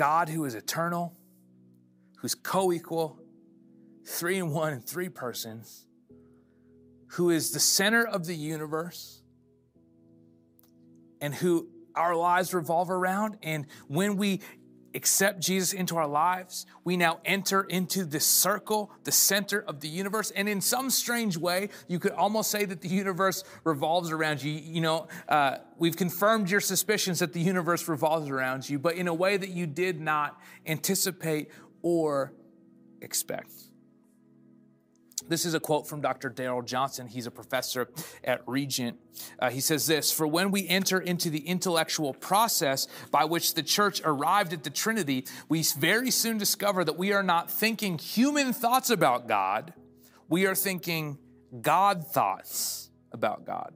God 0.00 0.30
who 0.30 0.46
is 0.46 0.54
eternal, 0.54 1.14
who's 2.20 2.34
co 2.34 2.72
equal, 2.72 3.18
three 4.06 4.38
in 4.38 4.48
one 4.48 4.72
and 4.72 4.82
three 4.82 5.10
persons, 5.10 5.84
who 7.08 7.28
is 7.28 7.50
the 7.50 7.60
center 7.60 8.06
of 8.06 8.24
the 8.24 8.34
universe, 8.34 9.20
and 11.20 11.34
who 11.34 11.68
our 11.94 12.16
lives 12.16 12.54
revolve 12.54 12.90
around. 12.90 13.36
And 13.42 13.66
when 13.88 14.16
we 14.16 14.40
accept 14.94 15.40
Jesus 15.40 15.72
into 15.72 15.96
our 15.96 16.06
lives, 16.06 16.66
we 16.84 16.96
now 16.96 17.20
enter 17.24 17.62
into 17.62 18.04
this 18.04 18.26
circle, 18.26 18.90
the 19.04 19.12
center 19.12 19.60
of 19.60 19.80
the 19.80 19.88
universe. 19.88 20.30
And 20.32 20.48
in 20.48 20.60
some 20.60 20.90
strange 20.90 21.36
way, 21.36 21.68
you 21.88 21.98
could 21.98 22.12
almost 22.12 22.50
say 22.50 22.64
that 22.64 22.80
the 22.80 22.88
universe 22.88 23.44
revolves 23.64 24.10
around 24.10 24.42
you. 24.42 24.52
You 24.52 24.80
know, 24.80 25.08
uh, 25.28 25.58
we've 25.78 25.96
confirmed 25.96 26.50
your 26.50 26.60
suspicions 26.60 27.20
that 27.20 27.32
the 27.32 27.40
universe 27.40 27.88
revolves 27.88 28.28
around 28.28 28.68
you, 28.68 28.78
but 28.78 28.96
in 28.96 29.08
a 29.08 29.14
way 29.14 29.36
that 29.36 29.50
you 29.50 29.66
did 29.66 30.00
not 30.00 30.40
anticipate 30.66 31.50
or 31.82 32.32
expect. 33.00 33.69
This 35.30 35.46
is 35.46 35.54
a 35.54 35.60
quote 35.60 35.86
from 35.86 36.00
Dr. 36.00 36.28
Darrell 36.28 36.60
Johnson. 36.60 37.06
He's 37.06 37.28
a 37.28 37.30
professor 37.30 37.88
at 38.24 38.42
Regent. 38.48 38.98
Uh, 39.38 39.48
he 39.48 39.60
says 39.60 39.86
this 39.86 40.10
For 40.10 40.26
when 40.26 40.50
we 40.50 40.66
enter 40.66 40.98
into 40.98 41.30
the 41.30 41.46
intellectual 41.46 42.12
process 42.12 42.88
by 43.12 43.24
which 43.24 43.54
the 43.54 43.62
church 43.62 44.02
arrived 44.04 44.52
at 44.52 44.64
the 44.64 44.70
Trinity, 44.70 45.24
we 45.48 45.62
very 45.78 46.10
soon 46.10 46.36
discover 46.36 46.84
that 46.84 46.98
we 46.98 47.12
are 47.12 47.22
not 47.22 47.48
thinking 47.48 47.96
human 47.96 48.52
thoughts 48.52 48.90
about 48.90 49.28
God, 49.28 49.72
we 50.28 50.46
are 50.46 50.56
thinking 50.56 51.16
God 51.62 52.04
thoughts 52.08 52.90
about 53.12 53.44
God. 53.46 53.72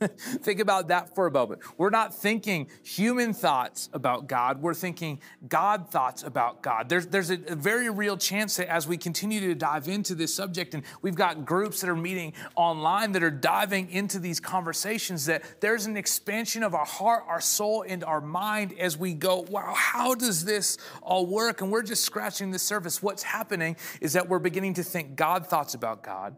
Think 0.16 0.60
about 0.60 0.88
that 0.88 1.14
for 1.14 1.26
a 1.26 1.30
moment. 1.30 1.60
We're 1.76 1.90
not 1.90 2.14
thinking 2.14 2.68
human 2.82 3.34
thoughts 3.34 3.90
about 3.92 4.28
God, 4.28 4.62
we're 4.62 4.74
thinking 4.74 5.20
God 5.46 5.90
thoughts 5.90 6.22
about 6.22 6.62
God. 6.62 6.88
There's, 6.88 7.06
there's 7.06 7.30
a, 7.30 7.38
a, 7.48 7.54
very 7.54 7.90
real 7.90 8.16
chance 8.16 8.56
that 8.56 8.70
as 8.70 8.88
we 8.88 8.96
continue 8.96 9.40
to 9.40 9.54
dive 9.54 9.88
into 9.88 10.14
this 10.14 10.34
subject, 10.34 10.72
and 10.72 10.84
we've 11.02 11.14
got 11.14 11.44
groups 11.44 11.82
that 11.82 11.90
are 11.90 11.96
meeting 11.96 12.32
online 12.56 13.12
that 13.12 13.22
are 13.22 13.30
diving 13.30 13.90
into 13.90 14.18
these 14.18 14.40
conversations, 14.40 15.26
that 15.26 15.42
there's 15.60 15.84
an 15.84 15.96
expansion 15.98 16.62
of 16.62 16.74
our 16.74 16.86
heart, 16.86 17.24
our 17.28 17.40
soul, 17.40 17.84
and 17.86 18.02
our 18.02 18.22
mind 18.22 18.74
as 18.78 18.96
we 18.96 19.12
go, 19.12 19.44
wow, 19.50 19.74
how 19.76 20.14
does 20.14 20.44
this 20.44 20.78
all 21.02 21.26
work? 21.26 21.60
And 21.60 21.70
we're 21.70 21.82
just 21.82 22.04
scratching 22.04 22.50
the 22.50 22.58
surface. 22.58 23.02
What's 23.02 23.22
happening 23.22 23.76
is 24.00 24.14
that 24.14 24.28
we're 24.28 24.38
beginning 24.38 24.74
to 24.74 24.82
think 24.82 25.16
God 25.16 25.46
thoughts 25.46 25.74
about 25.74 26.02
God 26.02 26.36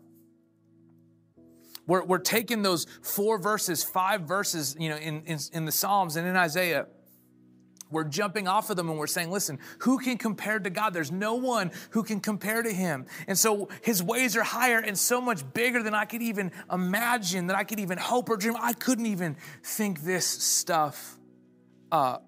we're, 1.86 2.04
we're 2.04 2.18
taking 2.18 2.62
those 2.62 2.86
four 3.02 3.38
verses, 3.38 3.82
five 3.82 4.22
verses, 4.22 4.76
you 4.78 4.88
know, 4.88 4.96
in, 4.96 5.22
in, 5.22 5.38
in 5.52 5.64
the 5.64 5.72
Psalms 5.72 6.16
and 6.16 6.26
in 6.26 6.36
Isaiah, 6.36 6.86
we're 7.90 8.04
jumping 8.04 8.48
off 8.48 8.70
of 8.70 8.76
them 8.76 8.88
and 8.88 8.98
we're 8.98 9.06
saying, 9.06 9.30
listen, 9.30 9.58
who 9.80 9.98
can 9.98 10.16
compare 10.16 10.58
to 10.58 10.70
God? 10.70 10.94
There's 10.94 11.12
no 11.12 11.34
one 11.34 11.70
who 11.90 12.02
can 12.02 12.20
compare 12.20 12.62
to 12.62 12.72
him. 12.72 13.06
And 13.26 13.38
so 13.38 13.68
his 13.82 14.02
ways 14.02 14.36
are 14.36 14.42
higher 14.42 14.78
and 14.78 14.98
so 14.98 15.20
much 15.20 15.42
bigger 15.52 15.82
than 15.82 15.94
I 15.94 16.06
could 16.06 16.22
even 16.22 16.52
imagine, 16.72 17.48
that 17.48 17.56
I 17.56 17.64
could 17.64 17.80
even 17.80 17.98
hope 17.98 18.30
or 18.30 18.38
dream. 18.38 18.56
I 18.58 18.72
couldn't 18.72 19.06
even 19.06 19.36
think 19.62 20.00
this 20.02 20.26
stuff 20.26 21.18
up. 21.90 22.26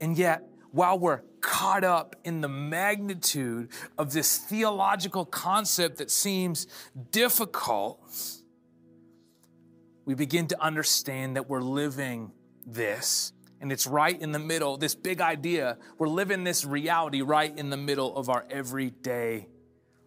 And 0.00 0.16
yet, 0.16 0.42
while 0.70 0.98
we're 0.98 1.22
caught 1.40 1.84
up 1.84 2.16
in 2.24 2.40
the 2.40 2.48
magnitude 2.48 3.68
of 3.98 4.12
this 4.12 4.38
theological 4.38 5.24
concept 5.24 5.98
that 5.98 6.10
seems 6.10 6.66
difficult, 7.10 8.00
we 10.04 10.14
begin 10.14 10.46
to 10.48 10.62
understand 10.62 11.36
that 11.36 11.48
we're 11.48 11.62
living 11.62 12.32
this. 12.66 13.32
And 13.60 13.70
it's 13.70 13.86
right 13.86 14.20
in 14.20 14.32
the 14.32 14.38
middle, 14.38 14.76
this 14.76 14.94
big 14.94 15.20
idea. 15.20 15.76
We're 15.98 16.08
living 16.08 16.44
this 16.44 16.64
reality 16.64 17.20
right 17.20 17.56
in 17.56 17.70
the 17.70 17.76
middle 17.76 18.16
of 18.16 18.30
our 18.30 18.46
everyday 18.50 19.48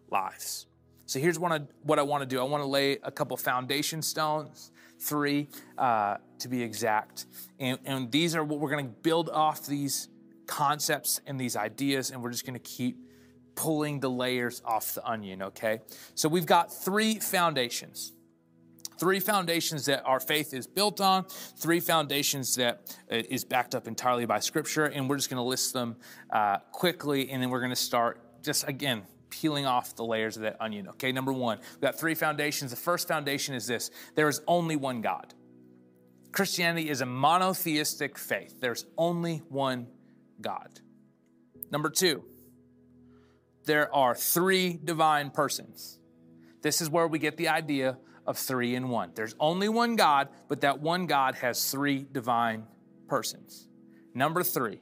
lives. 0.09 0.65
So 1.05 1.19
here's 1.19 1.37
what 1.37 1.51
I, 1.51 1.59
what 1.83 1.99
I 1.99 2.01
want 2.01 2.21
to 2.21 2.25
do 2.25 2.39
I 2.39 2.43
want 2.43 2.63
to 2.63 2.67
lay 2.67 2.97
a 3.03 3.11
couple 3.11 3.37
foundation 3.37 4.01
stones, 4.01 4.71
three 4.99 5.49
uh, 5.77 6.17
to 6.39 6.47
be 6.47 6.63
exact. 6.63 7.27
And, 7.59 7.77
and 7.85 8.11
these 8.11 8.35
are 8.35 8.43
what 8.43 8.59
we're 8.59 8.71
going 8.71 8.85
to 8.85 8.91
build 8.91 9.29
off 9.29 9.67
these 9.67 10.07
concepts 10.47 11.21
and 11.25 11.39
these 11.39 11.55
ideas, 11.55 12.12
and 12.12 12.21
we're 12.21 12.31
just 12.31 12.45
going 12.45 12.59
to 12.59 12.59
keep 12.59 12.97
pulling 13.55 14.00
the 14.00 14.09
layers 14.09 14.62
off 14.65 14.93
the 14.95 15.05
onion, 15.07 15.43
okay? 15.43 15.79
So 16.15 16.27
we've 16.29 16.45
got 16.45 16.73
three 16.73 17.19
foundations. 17.19 18.13
Three 19.00 19.19
foundations 19.19 19.85
that 19.85 20.03
our 20.05 20.19
faith 20.19 20.53
is 20.53 20.67
built 20.67 21.01
on, 21.01 21.25
three 21.57 21.79
foundations 21.79 22.55
that 22.55 22.95
uh, 23.12 23.21
backed 23.50 23.75
up 23.75 23.88
entirely 23.88 24.25
by 24.25 24.39
Scripture, 24.39 24.85
and 24.85 25.09
we're 25.09 25.17
just 25.17 25.29
going 25.29 25.38
to 25.38 25.43
list 25.43 25.73
them 25.73 25.97
uh, 26.29 26.57
quickly, 26.71 27.29
and 27.29 27.41
then 27.41 27.50
we're 27.50 27.59
going 27.59 27.71
to 27.71 27.75
start 27.75 28.21
just 28.43 28.67
again 28.67 29.03
peeling 29.29 29.65
off 29.65 29.95
the 29.95 30.05
layers 30.05 30.35
of 30.38 30.43
that 30.43 30.55
onion. 30.59 30.88
Okay, 30.89 31.12
number 31.12 31.33
one, 31.33 31.57
we've 31.73 31.81
got 31.81 32.00
three 32.00 32.13
foundations. 32.13 32.69
The 32.69 32.77
first 32.77 33.07
foundation 33.07 33.55
is 33.55 33.65
this 33.65 33.89
there 34.15 34.29
is 34.29 34.41
only 34.47 34.75
one 34.75 35.01
God. 35.01 35.33
Christianity 36.31 36.89
is 36.89 37.01
a 37.01 37.05
monotheistic 37.05 38.17
faith, 38.17 38.59
there's 38.59 38.85
only 38.97 39.38
one 39.50 39.88
God. 40.43 40.79
Number 41.71 41.89
two, 41.89 42.23
there 43.65 43.93
are 43.93 44.13
three 44.13 44.79
divine 44.83 45.31
persons. 45.31 45.97
This 46.62 46.81
is 46.81 46.89
where 46.89 47.07
we 47.07 47.17
get 47.17 47.38
the 47.38 47.50
idea 47.50 47.97
of 48.27 48.38
three 48.38 48.75
in 48.75 48.89
one. 48.89 49.12
There's 49.15 49.35
only 49.39 49.69
one 49.69 49.95
God, 49.95 50.29
but 50.47 50.62
that 50.62 50.79
one 50.79 51.07
God 51.07 51.35
has 51.35 51.71
three 51.71 52.05
divine 52.09 52.65
persons. 53.07 53.67
Number 54.13 54.43
three, 54.43 54.81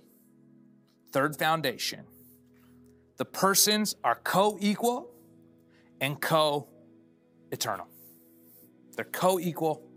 third 1.11 1.37
foundation, 1.37 2.05
the 3.17 3.25
persons 3.25 3.95
are 4.03 4.15
co 4.15 4.57
equal 4.59 5.09
and 5.99 6.19
co 6.19 6.67
eternal. 7.51 7.87
They're 8.95 9.05
co 9.05 9.39
equal 9.39 9.87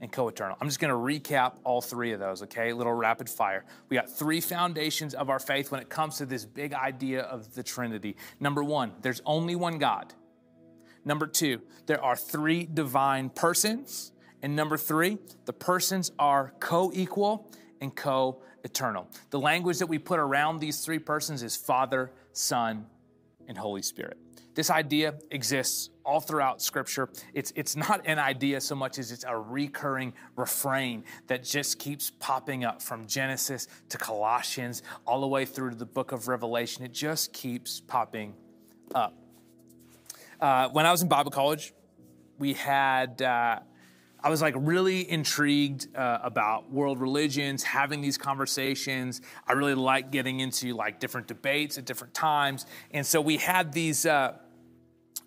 and 0.00 0.12
co 0.12 0.28
eternal. 0.28 0.56
I'm 0.60 0.68
just 0.68 0.80
going 0.80 0.90
to 0.90 0.96
recap 0.96 1.54
all 1.64 1.80
three 1.80 2.12
of 2.12 2.20
those, 2.20 2.42
okay? 2.42 2.70
A 2.70 2.76
little 2.76 2.92
rapid 2.92 3.28
fire. 3.28 3.64
We 3.88 3.96
got 3.96 4.10
three 4.10 4.40
foundations 4.40 5.14
of 5.14 5.30
our 5.30 5.38
faith 5.38 5.70
when 5.70 5.80
it 5.80 5.88
comes 5.88 6.18
to 6.18 6.26
this 6.26 6.44
big 6.44 6.74
idea 6.74 7.22
of 7.22 7.54
the 7.54 7.62
Trinity. 7.62 8.16
Number 8.40 8.62
one, 8.62 8.92
there's 9.02 9.22
only 9.24 9.56
one 9.56 9.78
God. 9.78 10.12
Number 11.04 11.26
two, 11.26 11.60
there 11.86 12.02
are 12.02 12.16
three 12.16 12.64
divine 12.66 13.30
persons. 13.30 14.12
And 14.42 14.56
number 14.56 14.76
three, 14.76 15.18
the 15.46 15.52
persons 15.52 16.12
are 16.18 16.52
co 16.60 16.90
equal 16.94 17.50
and 17.80 17.94
co 17.94 18.42
eternal. 18.62 19.08
The 19.30 19.40
language 19.40 19.78
that 19.78 19.86
we 19.86 19.98
put 19.98 20.18
around 20.18 20.58
these 20.58 20.84
three 20.84 20.98
persons 20.98 21.42
is 21.42 21.56
Father, 21.56 22.12
Son, 22.32 22.86
and 23.46 23.56
Holy 23.56 23.82
Spirit. 23.82 24.18
This 24.54 24.70
idea 24.70 25.14
exists 25.30 25.90
all 26.04 26.20
throughout 26.20 26.62
Scripture. 26.62 27.08
It's, 27.32 27.52
it's 27.56 27.74
not 27.76 28.02
an 28.04 28.18
idea 28.18 28.60
so 28.60 28.74
much 28.74 28.98
as 28.98 29.10
it's 29.10 29.24
a 29.24 29.36
recurring 29.36 30.12
refrain 30.36 31.04
that 31.26 31.42
just 31.42 31.78
keeps 31.78 32.10
popping 32.10 32.64
up 32.64 32.80
from 32.80 33.06
Genesis 33.06 33.66
to 33.88 33.98
Colossians, 33.98 34.82
all 35.06 35.20
the 35.20 35.26
way 35.26 35.44
through 35.44 35.70
to 35.70 35.76
the 35.76 35.86
book 35.86 36.12
of 36.12 36.28
Revelation. 36.28 36.84
It 36.84 36.92
just 36.92 37.32
keeps 37.32 37.80
popping 37.80 38.34
up. 38.94 39.14
Uh, 40.40 40.68
when 40.68 40.86
I 40.86 40.92
was 40.92 41.02
in 41.02 41.08
Bible 41.08 41.30
college, 41.30 41.72
we 42.38 42.52
had. 42.54 43.22
Uh, 43.22 43.60
I 44.24 44.30
was 44.30 44.40
like 44.40 44.54
really 44.56 45.08
intrigued 45.10 45.94
uh, 45.94 46.20
about 46.22 46.72
world 46.72 46.98
religions, 46.98 47.62
having 47.62 48.00
these 48.00 48.16
conversations. 48.16 49.20
I 49.46 49.52
really 49.52 49.74
like 49.74 50.10
getting 50.10 50.40
into 50.40 50.74
like 50.74 50.98
different 50.98 51.26
debates 51.26 51.76
at 51.76 51.84
different 51.84 52.14
times. 52.14 52.64
And 52.90 53.06
so 53.06 53.20
we 53.20 53.36
had 53.36 53.74
these, 53.74 54.06
uh, 54.06 54.38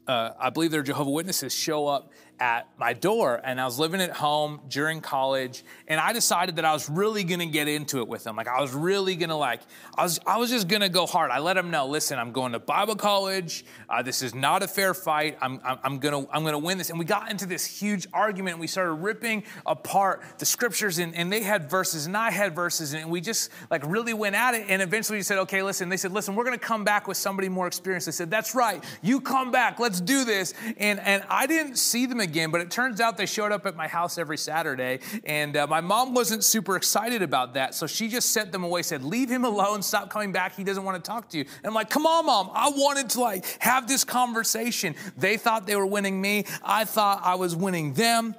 uh, 0.08 0.32
I 0.40 0.50
believe 0.50 0.72
they're 0.72 0.84
Jehovah 0.84 1.12
Witnesses, 1.12 1.54
show 1.54 1.88
up 1.88 2.12
at 2.40 2.68
my 2.78 2.94
door 2.94 3.42
and 3.44 3.60
I 3.60 3.66
was 3.66 3.80
living 3.80 4.00
at 4.00 4.12
home 4.12 4.62
during 4.70 5.02
college 5.02 5.64
and 5.88 6.00
I 6.00 6.14
decided 6.14 6.58
that 6.58 6.66
I 6.66 6.74
was 6.74 6.90
really 6.90 7.24
to 7.40 7.46
get 7.46 7.68
into 7.68 8.00
it 8.00 8.08
with 8.08 8.24
them. 8.24 8.36
Like 8.36 8.48
I 8.48 8.62
was 8.62 8.74
really 8.74 9.16
to 9.30 9.36
like 9.36 9.62
I 9.96 10.04
was 10.04 10.20
I 10.26 10.38
was 10.38 10.50
just 10.50 10.68
to 10.82 10.90
go 10.90 11.06
hard. 11.06 11.32
I 11.32 11.40
let 11.40 11.56
them 11.56 11.72
know, 11.72 11.88
"Listen, 11.88 12.20
I'm 12.20 12.32
going 12.32 12.52
to 12.52 12.60
Bible 12.60 12.96
college. 12.96 13.66
Uh, 13.90 14.02
this 14.04 14.22
is 14.22 14.36
not 14.36 14.62
a 14.62 14.68
fair 14.68 14.94
fight. 14.94 15.38
I'm 15.42 15.60
I'm, 15.64 15.80
I'm 15.84 16.00
to 16.00 16.30
I'm 16.32 16.44
to 16.54 16.60
win 16.60 16.78
this." 16.78 16.90
And 16.90 17.00
we 17.00 17.06
got 17.06 17.32
into 17.32 17.46
this 17.46 17.66
huge 17.66 18.08
argument. 18.14 18.56
And 18.56 18.62
We 18.62 18.68
started 18.68 18.94
ripping 18.94 19.44
apart 19.66 20.24
the 20.38 20.46
scriptures 20.46 21.00
and, 21.00 21.16
and 21.16 21.32
they 21.32 21.42
had 21.42 21.70
verses 21.70 22.06
and 22.06 22.16
I 22.16 22.32
had 22.32 22.56
verses 22.56 22.94
and 22.94 23.10
we 23.10 23.22
just 23.22 23.50
like 23.72 23.86
really 23.86 24.14
went 24.14 24.36
at 24.36 24.54
it 24.54 24.66
and 24.70 24.82
eventually 24.82 25.18
we 25.18 25.24
said, 25.24 25.40
"Okay, 25.40 25.64
listen." 25.64 25.90
They 25.90 25.98
said, 25.98 26.12
"Listen, 26.12 26.36
we're 26.36 26.44
to 26.60 26.66
come 26.66 26.84
back 26.84 27.08
with 27.08 27.18
somebody 27.18 27.50
more 27.50 27.68
experienced." 27.68 28.08
I 28.08 28.12
said, 28.12 28.30
"That's 28.30 28.54
right. 28.54 28.84
You 29.02 29.22
come 29.22 29.52
back. 29.52 29.80
Let's 29.80 30.02
do 30.02 30.24
this." 30.24 30.54
And 30.78 31.00
and 31.00 31.24
I 31.30 31.48
didn't 31.48 31.78
see 31.78 32.06
them 32.06 32.20
again, 32.30 32.52
but 32.52 32.62
it 32.62 32.72
turns 32.72 33.02
out 33.02 33.18
they 33.18 33.26
showed 33.26 33.52
up 33.52 33.66
at 33.66 33.76
my 33.76 33.88
house 33.88 34.18
every 34.18 34.38
Saturday. 34.38 35.00
And 35.24 35.56
uh, 35.56 35.68
my 35.68 35.82
mom 35.82 36.14
wasn't 36.14 36.44
super 36.44 36.76
excited 36.76 37.22
about 37.22 37.54
that. 37.56 37.76
So 37.76 37.88
she 37.88 38.08
just 38.08 38.32
sent 38.32 38.52
them 38.52 38.64
away, 38.64 38.82
said, 38.84 39.04
Leave 39.04 39.30
him 39.30 39.46
alone, 39.46 39.82
stop 39.82 40.10
coming 40.10 40.32
back. 40.32 40.56
He 40.56 40.64
doesn't 40.64 40.84
want 40.84 41.04
to 41.04 41.08
talk 41.08 41.30
to 41.30 41.38
you. 41.38 41.44
And 41.44 41.66
I'm 41.66 41.74
like, 41.74 41.90
Come 41.90 42.06
on, 42.06 42.26
mom. 42.26 42.50
I 42.54 42.70
wanted 42.70 43.10
to 43.12 43.22
like 43.22 43.46
have 43.60 43.88
this 43.88 44.04
conversation. 44.04 44.96
They 45.18 45.38
thought 45.38 45.66
they 45.68 45.76
were 45.76 45.86
winning 45.86 46.22
me, 46.22 46.46
I 46.64 46.86
thought 46.86 47.22
I 47.24 47.36
was 47.36 47.56
winning 47.56 47.94
them 47.94 48.36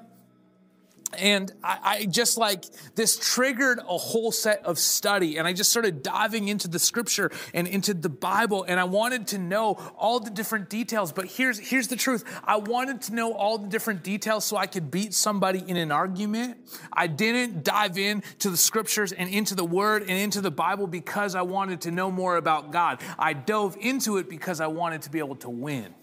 and 1.17 1.53
I, 1.65 1.79
I, 1.83 2.07
just 2.07 2.37
like 2.37 2.65
this 2.95 3.19
triggered 3.19 3.79
a 3.79 3.97
whole 3.97 4.31
set 4.31 4.65
of 4.65 4.79
study 4.79 5.39
and 5.39 5.47
i 5.47 5.53
just 5.53 5.71
started 5.71 6.03
diving 6.03 6.49
into 6.49 6.69
the 6.69 6.79
scripture 6.79 7.31
and 7.55 7.67
into 7.67 7.95
the 7.95 8.09
bible 8.09 8.65
and 8.69 8.79
i 8.79 8.85
wanted 8.85 9.27
to 9.29 9.39
know 9.39 9.79
all 9.97 10.21
the 10.21 10.31
different 10.31 10.69
details. 10.69 11.13
But 11.13 11.27
here's 11.27 11.59
here's 11.59 11.89
the 11.89 11.97
truth. 11.97 12.25
I 12.45 12.57
wanted 12.57 13.03
to 13.03 13.15
know 13.15 13.33
all 13.33 13.59
the 13.59 13.69
different 13.69 14.03
details 14.03 14.45
so 14.45 14.57
i 14.57 14.67
could 14.67 14.91
beat 14.91 15.15
somebody 15.15 15.63
in 15.67 15.77
an 15.77 15.93
argument. 15.93 16.59
I 16.93 17.07
didn't 17.07 17.65
dive 17.65 17.99
into 17.99 18.51
the 18.51 18.57
scriptures 18.57 19.13
and 19.13 19.29
into 19.29 19.55
the 19.55 19.65
word 19.65 20.03
and 20.03 20.13
into 20.13 20.41
the 20.41 20.51
bible 20.51 20.87
because 20.87 21.35
i 21.35 21.43
wanted 21.43 21.83
to 21.83 21.91
know 21.91 22.11
more 22.11 22.37
about 22.37 22.71
god. 22.71 23.01
I 23.19 23.33
dove 23.33 23.77
into 23.81 24.19
it 24.19 24.29
because 24.29 24.61
i 24.61 24.67
wanted 24.67 25.03
to 25.03 25.11
be 25.11 25.19
able 25.19 25.37
to 25.37 25.51
win 25.51 25.95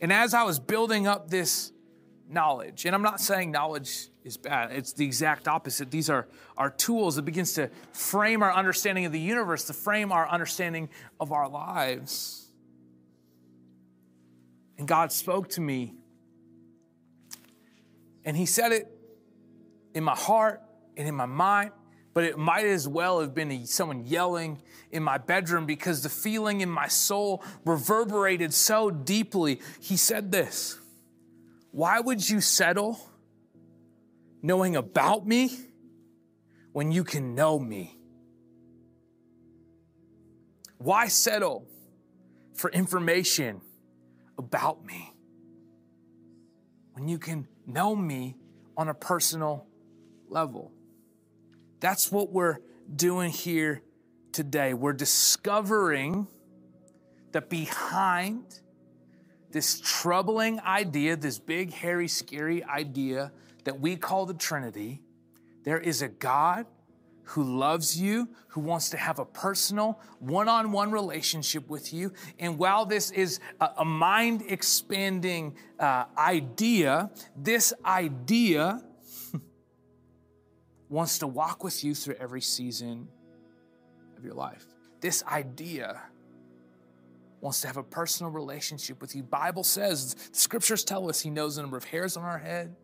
And 0.00 0.12
as 0.12 0.34
I 0.34 0.42
was 0.42 0.58
building 0.58 1.06
up 1.06 1.30
this 1.30 1.72
knowledge, 2.28 2.84
and 2.84 2.94
I'm 2.94 3.02
not 3.02 3.20
saying 3.20 3.50
knowledge 3.50 4.08
is 4.24 4.36
bad, 4.36 4.72
it's 4.72 4.92
the 4.92 5.04
exact 5.04 5.48
opposite. 5.48 5.90
These 5.90 6.10
are 6.10 6.26
our 6.56 6.70
tools 6.70 7.16
that 7.16 7.22
begins 7.22 7.54
to 7.54 7.70
frame 7.92 8.42
our 8.42 8.52
understanding 8.52 9.04
of 9.04 9.12
the 9.12 9.20
universe, 9.20 9.64
to 9.64 9.72
frame 9.72 10.12
our 10.12 10.28
understanding 10.28 10.88
of 11.20 11.32
our 11.32 11.48
lives. 11.48 12.48
And 14.78 14.86
God 14.86 15.12
spoke 15.12 15.48
to 15.50 15.60
me. 15.60 15.94
And 18.24 18.36
He 18.36 18.46
said 18.46 18.72
it 18.72 18.90
in 19.94 20.04
my 20.04 20.16
heart 20.16 20.60
and 20.96 21.08
in 21.08 21.14
my 21.14 21.26
mind 21.26 21.70
but 22.16 22.24
it 22.24 22.38
might 22.38 22.64
as 22.64 22.88
well 22.88 23.20
have 23.20 23.34
been 23.34 23.66
someone 23.66 24.06
yelling 24.06 24.62
in 24.90 25.02
my 25.02 25.18
bedroom 25.18 25.66
because 25.66 26.02
the 26.02 26.08
feeling 26.08 26.62
in 26.62 26.70
my 26.70 26.88
soul 26.88 27.44
reverberated 27.66 28.54
so 28.54 28.90
deeply. 28.90 29.60
He 29.80 29.98
said 29.98 30.32
this 30.32 30.80
Why 31.72 32.00
would 32.00 32.26
you 32.26 32.40
settle 32.40 32.98
knowing 34.40 34.76
about 34.76 35.26
me 35.26 35.58
when 36.72 36.90
you 36.90 37.04
can 37.04 37.34
know 37.34 37.58
me? 37.58 37.98
Why 40.78 41.08
settle 41.08 41.66
for 42.54 42.70
information 42.70 43.60
about 44.38 44.82
me 44.82 45.12
when 46.94 47.08
you 47.08 47.18
can 47.18 47.46
know 47.66 47.94
me 47.94 48.36
on 48.74 48.88
a 48.88 48.94
personal 48.94 49.66
level? 50.30 50.72
That's 51.86 52.10
what 52.10 52.32
we're 52.32 52.58
doing 52.96 53.30
here 53.30 53.80
today. 54.32 54.74
We're 54.74 54.92
discovering 54.92 56.26
that 57.30 57.48
behind 57.48 58.58
this 59.52 59.80
troubling 59.84 60.58
idea, 60.62 61.14
this 61.14 61.38
big, 61.38 61.72
hairy, 61.72 62.08
scary 62.08 62.64
idea 62.64 63.30
that 63.62 63.78
we 63.78 63.94
call 63.94 64.26
the 64.26 64.34
Trinity, 64.34 65.00
there 65.62 65.78
is 65.78 66.02
a 66.02 66.08
God 66.08 66.66
who 67.22 67.44
loves 67.56 67.96
you, 67.96 68.30
who 68.48 68.62
wants 68.62 68.90
to 68.90 68.96
have 68.96 69.20
a 69.20 69.24
personal, 69.24 70.00
one 70.18 70.48
on 70.48 70.72
one 70.72 70.90
relationship 70.90 71.70
with 71.70 71.92
you. 71.92 72.12
And 72.40 72.58
while 72.58 72.84
this 72.84 73.12
is 73.12 73.38
a, 73.60 73.84
mind 73.84 74.42
expanding 74.48 75.56
uh, 75.78 76.06
idea, 76.18 77.12
this 77.36 77.72
idea 77.84 78.82
wants 80.88 81.18
to 81.18 81.26
walk 81.26 81.64
with 81.64 81.82
you 81.84 81.94
through 81.94 82.14
every 82.20 82.40
season 82.40 83.08
of 84.16 84.24
your 84.24 84.34
life. 84.34 84.64
This 85.00 85.22
idea 85.24 86.00
wants 87.40 87.60
to 87.60 87.66
have 87.66 87.76
a 87.76 87.82
personal 87.82 88.32
relationship 88.32 89.00
with 89.00 89.14
you. 89.14 89.22
Bible 89.22 89.64
says, 89.64 90.14
the 90.14 90.38
scriptures 90.38 90.84
tell 90.84 91.08
us 91.08 91.20
he 91.20 91.30
knows 91.30 91.56
the 91.56 91.62
number 91.62 91.76
of 91.76 91.84
hairs 91.84 92.16
on 92.16 92.24
our 92.24 92.38
head. 92.38 92.74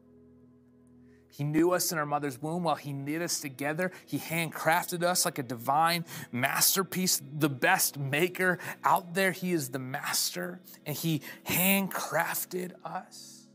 He 1.30 1.44
knew 1.44 1.70
us 1.72 1.90
in 1.90 1.98
our 1.98 2.04
mother's 2.04 2.40
womb 2.42 2.64
while 2.64 2.74
he 2.74 2.92
knit 2.92 3.22
us 3.22 3.40
together. 3.40 3.90
He 4.04 4.18
handcrafted 4.18 5.02
us 5.02 5.24
like 5.24 5.38
a 5.38 5.42
divine 5.42 6.04
masterpiece, 6.30 7.22
the 7.38 7.48
best 7.48 7.98
maker 7.98 8.58
out 8.84 9.14
there. 9.14 9.32
He 9.32 9.52
is 9.52 9.70
the 9.70 9.78
master, 9.78 10.60
and 10.84 10.94
he 10.94 11.22
handcrafted 11.46 12.72
us. 12.84 13.48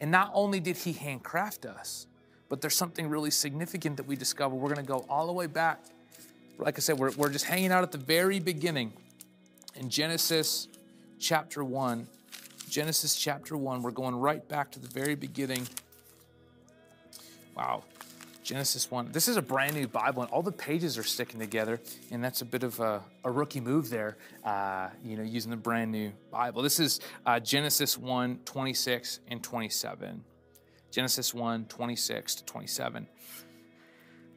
And 0.00 0.10
not 0.10 0.32
only 0.34 0.58
did 0.58 0.78
he 0.78 0.92
handcraft 0.92 1.64
us, 1.64 2.08
but 2.50 2.60
there's 2.60 2.76
something 2.76 3.08
really 3.08 3.30
significant 3.30 3.96
that 3.96 4.06
we 4.06 4.16
discover. 4.16 4.54
We're 4.54 4.74
going 4.74 4.84
to 4.84 4.92
go 4.92 5.06
all 5.08 5.26
the 5.26 5.32
way 5.32 5.46
back. 5.46 5.82
Like 6.58 6.76
I 6.76 6.80
said, 6.80 6.98
we're, 6.98 7.12
we're 7.12 7.30
just 7.30 7.46
hanging 7.46 7.72
out 7.72 7.82
at 7.84 7.92
the 7.92 7.98
very 7.98 8.40
beginning 8.40 8.92
in 9.76 9.88
Genesis 9.88 10.68
chapter 11.18 11.64
1. 11.64 12.06
Genesis 12.68 13.14
chapter 13.14 13.56
1. 13.56 13.82
We're 13.82 13.92
going 13.92 14.16
right 14.16 14.46
back 14.46 14.72
to 14.72 14.80
the 14.80 14.88
very 14.88 15.14
beginning. 15.14 15.66
Wow. 17.56 17.84
Genesis 18.42 18.90
1. 18.90 19.12
This 19.12 19.28
is 19.28 19.36
a 19.36 19.42
brand 19.42 19.74
new 19.76 19.86
Bible, 19.86 20.22
and 20.22 20.30
all 20.32 20.42
the 20.42 20.50
pages 20.50 20.98
are 20.98 21.04
sticking 21.04 21.38
together, 21.38 21.78
and 22.10 22.24
that's 22.24 22.42
a 22.42 22.44
bit 22.44 22.64
of 22.64 22.80
a, 22.80 23.00
a 23.22 23.30
rookie 23.30 23.60
move 23.60 23.90
there, 23.90 24.16
uh, 24.44 24.88
you 25.04 25.16
know, 25.16 25.22
using 25.22 25.52
the 25.52 25.56
brand 25.56 25.92
new 25.92 26.10
Bible. 26.32 26.62
This 26.62 26.80
is 26.80 26.98
uh, 27.24 27.38
Genesis 27.38 27.96
1 27.96 28.40
26 28.44 29.20
and 29.28 29.40
27. 29.40 30.24
Genesis 30.90 31.32
1 31.32 31.66
26 31.66 32.34
to 32.36 32.44
27. 32.44 33.06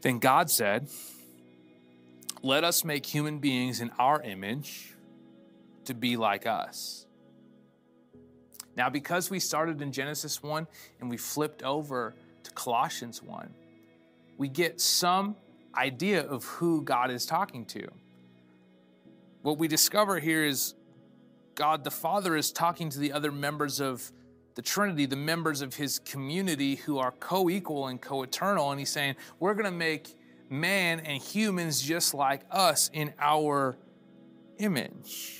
Then 0.01 0.19
God 0.19 0.49
said, 0.49 0.87
Let 2.41 2.63
us 2.63 2.83
make 2.83 3.05
human 3.05 3.39
beings 3.39 3.81
in 3.81 3.91
our 3.97 4.21
image 4.21 4.93
to 5.85 5.93
be 5.93 6.17
like 6.17 6.45
us. 6.45 7.05
Now, 8.75 8.89
because 8.89 9.29
we 9.29 9.39
started 9.39 9.81
in 9.81 9.91
Genesis 9.91 10.41
1 10.41 10.67
and 10.99 11.09
we 11.09 11.17
flipped 11.17 11.63
over 11.63 12.15
to 12.43 12.51
Colossians 12.51 13.21
1, 13.21 13.53
we 14.37 14.47
get 14.47 14.81
some 14.81 15.35
idea 15.75 16.21
of 16.21 16.43
who 16.43 16.81
God 16.81 17.11
is 17.11 17.25
talking 17.25 17.65
to. 17.65 17.87
What 19.41 19.57
we 19.57 19.67
discover 19.67 20.19
here 20.19 20.43
is 20.43 20.73
God 21.55 21.83
the 21.83 21.91
Father 21.91 22.35
is 22.35 22.51
talking 22.51 22.89
to 22.89 22.99
the 22.99 23.11
other 23.11 23.31
members 23.31 23.79
of 23.79 24.11
the 24.55 24.61
Trinity, 24.61 25.05
the 25.05 25.15
members 25.15 25.61
of 25.61 25.75
his 25.75 25.99
community 25.99 26.75
who 26.75 26.97
are 26.97 27.11
co 27.11 27.49
equal 27.49 27.87
and 27.87 28.01
co 28.01 28.23
eternal. 28.23 28.71
And 28.71 28.79
he's 28.79 28.89
saying, 28.89 29.15
we're 29.39 29.53
going 29.53 29.65
to 29.65 29.71
make 29.71 30.15
man 30.49 30.99
and 30.99 31.21
humans 31.21 31.81
just 31.81 32.13
like 32.13 32.41
us 32.51 32.89
in 32.93 33.13
our 33.19 33.77
image. 34.57 35.39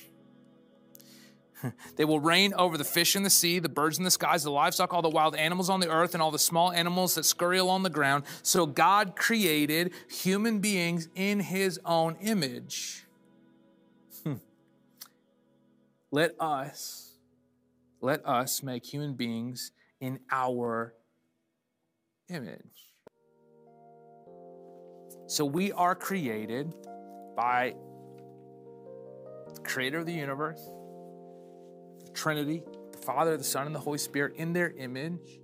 They 1.95 2.03
will 2.03 2.19
reign 2.19 2.53
over 2.55 2.77
the 2.77 2.83
fish 2.83 3.15
in 3.15 3.23
the 3.23 3.29
sea, 3.29 3.59
the 3.59 3.69
birds 3.69 3.97
in 3.97 4.03
the 4.03 4.11
skies, 4.11 4.43
the 4.43 4.51
livestock, 4.51 4.93
all 4.93 5.01
the 5.01 5.07
wild 5.07 5.33
animals 5.33 5.69
on 5.69 5.79
the 5.79 5.89
earth, 5.89 6.13
and 6.13 6.21
all 6.21 6.29
the 6.29 6.37
small 6.37 6.73
animals 6.73 7.15
that 7.15 7.23
scurry 7.23 7.57
along 7.57 7.83
the 7.83 7.89
ground. 7.89 8.25
So 8.41 8.65
God 8.65 9.15
created 9.15 9.93
human 10.09 10.59
beings 10.59 11.07
in 11.15 11.39
his 11.39 11.79
own 11.85 12.17
image. 12.21 13.05
Hmm. 14.23 14.33
Let 16.11 16.35
us 16.37 17.12
let 18.03 18.25
us 18.27 18.61
make 18.61 18.85
human 18.85 19.13
beings 19.13 19.71
in 20.01 20.19
our 20.29 20.93
image. 22.29 22.91
So 25.27 25.45
we 25.45 25.71
are 25.71 25.95
created 25.95 26.73
by 27.35 27.75
the 29.55 29.61
creator 29.61 29.99
of 29.99 30.05
the 30.05 30.13
universe, 30.13 30.61
the 32.05 32.11
Trinity, 32.11 32.61
the 32.91 32.97
Father, 32.97 33.37
the 33.37 33.43
Son, 33.43 33.67
and 33.67 33.73
the 33.73 33.79
Holy 33.79 33.97
Spirit 33.97 34.33
in 34.35 34.51
their 34.51 34.71
image 34.71 35.39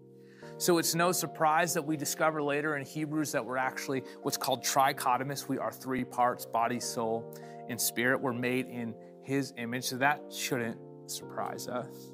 So 0.59 0.77
it's 0.77 0.93
no 0.93 1.13
surprise 1.13 1.73
that 1.75 1.81
we 1.83 1.95
discover 1.95 2.43
later 2.43 2.75
in 2.75 2.85
Hebrews 2.85 3.31
that 3.31 3.45
we're 3.45 3.55
actually 3.55 4.03
what's 4.23 4.35
called 4.35 4.61
trichotomous. 4.61 5.47
We 5.47 5.57
are 5.57 5.71
three 5.71 6.03
parts 6.03 6.45
body, 6.45 6.81
soul, 6.81 7.33
and 7.69 7.79
spirit. 7.79 8.19
We're 8.19 8.33
made 8.33 8.67
in 8.67 8.93
his 9.23 9.53
image. 9.57 9.85
So 9.85 9.95
that 9.99 10.21
shouldn't 10.29 10.77
surprise 11.09 11.69
us. 11.69 12.11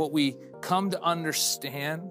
What 0.00 0.12
we 0.12 0.38
come 0.62 0.90
to 0.92 1.02
understand 1.02 2.10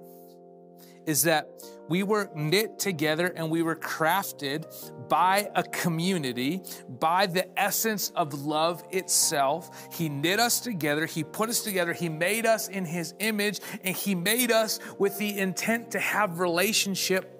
is 1.08 1.24
that 1.24 1.50
we 1.88 2.04
were 2.04 2.30
knit 2.36 2.78
together 2.78 3.34
and 3.36 3.50
we 3.50 3.64
were 3.64 3.76
crafted 3.76 4.68
by 5.10 5.50
a 5.56 5.64
community, 5.64 6.62
by 6.88 7.26
the 7.26 7.48
essence 7.60 8.12
of 8.12 8.46
love 8.46 8.84
itself. 8.92 9.90
He 9.92 10.08
knit 10.08 10.40
us 10.40 10.60
together, 10.60 11.08
He 11.08 11.24
put 11.24 11.50
us 11.50 11.64
together, 11.64 11.94
He 11.94 12.10
made 12.10 12.46
us 12.46 12.68
in 12.68 12.86
His 12.86 13.16
image, 13.18 13.60
and 13.84 13.96
He 13.96 14.14
made 14.14 14.52
us 14.52 14.80
with 15.00 15.18
the 15.18 15.40
intent 15.40 15.90
to 15.94 16.00
have 16.00 16.40
relationship 16.40 17.39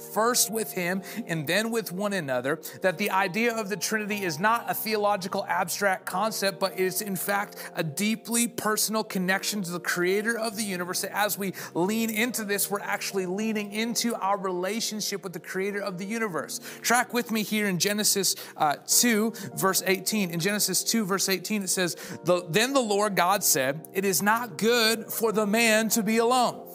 first 0.00 0.50
with 0.50 0.72
Him 0.72 1.02
and 1.26 1.46
then 1.46 1.70
with 1.70 1.92
one 1.92 2.12
another, 2.12 2.60
that 2.82 2.98
the 2.98 3.10
idea 3.10 3.54
of 3.54 3.68
the 3.68 3.76
Trinity 3.76 4.24
is 4.24 4.38
not 4.38 4.64
a 4.68 4.74
theological 4.74 5.44
abstract 5.48 6.06
concept, 6.06 6.60
but 6.60 6.78
is 6.78 7.02
in 7.02 7.16
fact 7.16 7.56
a 7.74 7.82
deeply 7.82 8.48
personal 8.48 9.04
connection 9.04 9.62
to 9.62 9.70
the 9.70 9.80
Creator 9.80 10.38
of 10.38 10.56
the 10.56 10.62
universe. 10.62 11.02
That 11.02 11.16
as 11.16 11.38
we 11.38 11.54
lean 11.74 12.10
into 12.10 12.44
this, 12.44 12.70
we're 12.70 12.80
actually 12.80 13.26
leaning 13.26 13.72
into 13.72 14.14
our 14.14 14.38
relationship 14.38 15.24
with 15.24 15.32
the 15.32 15.40
Creator 15.40 15.80
of 15.80 15.98
the 15.98 16.06
universe. 16.06 16.60
Track 16.82 17.12
with 17.12 17.30
me 17.30 17.42
here 17.42 17.66
in 17.66 17.78
Genesis 17.78 18.36
uh, 18.56 18.76
2, 18.86 19.32
verse 19.56 19.82
18. 19.86 20.30
In 20.30 20.40
Genesis 20.40 20.84
2, 20.84 21.04
verse 21.04 21.28
18, 21.28 21.62
it 21.62 21.68
says, 21.68 21.96
Then 22.24 22.72
the 22.72 22.80
Lord 22.80 23.16
God 23.16 23.42
said, 23.44 23.88
It 23.92 24.04
is 24.04 24.22
not 24.22 24.58
good 24.58 25.06
for 25.12 25.32
the 25.32 25.46
man 25.46 25.88
to 25.90 26.02
be 26.02 26.18
alone. 26.18 26.67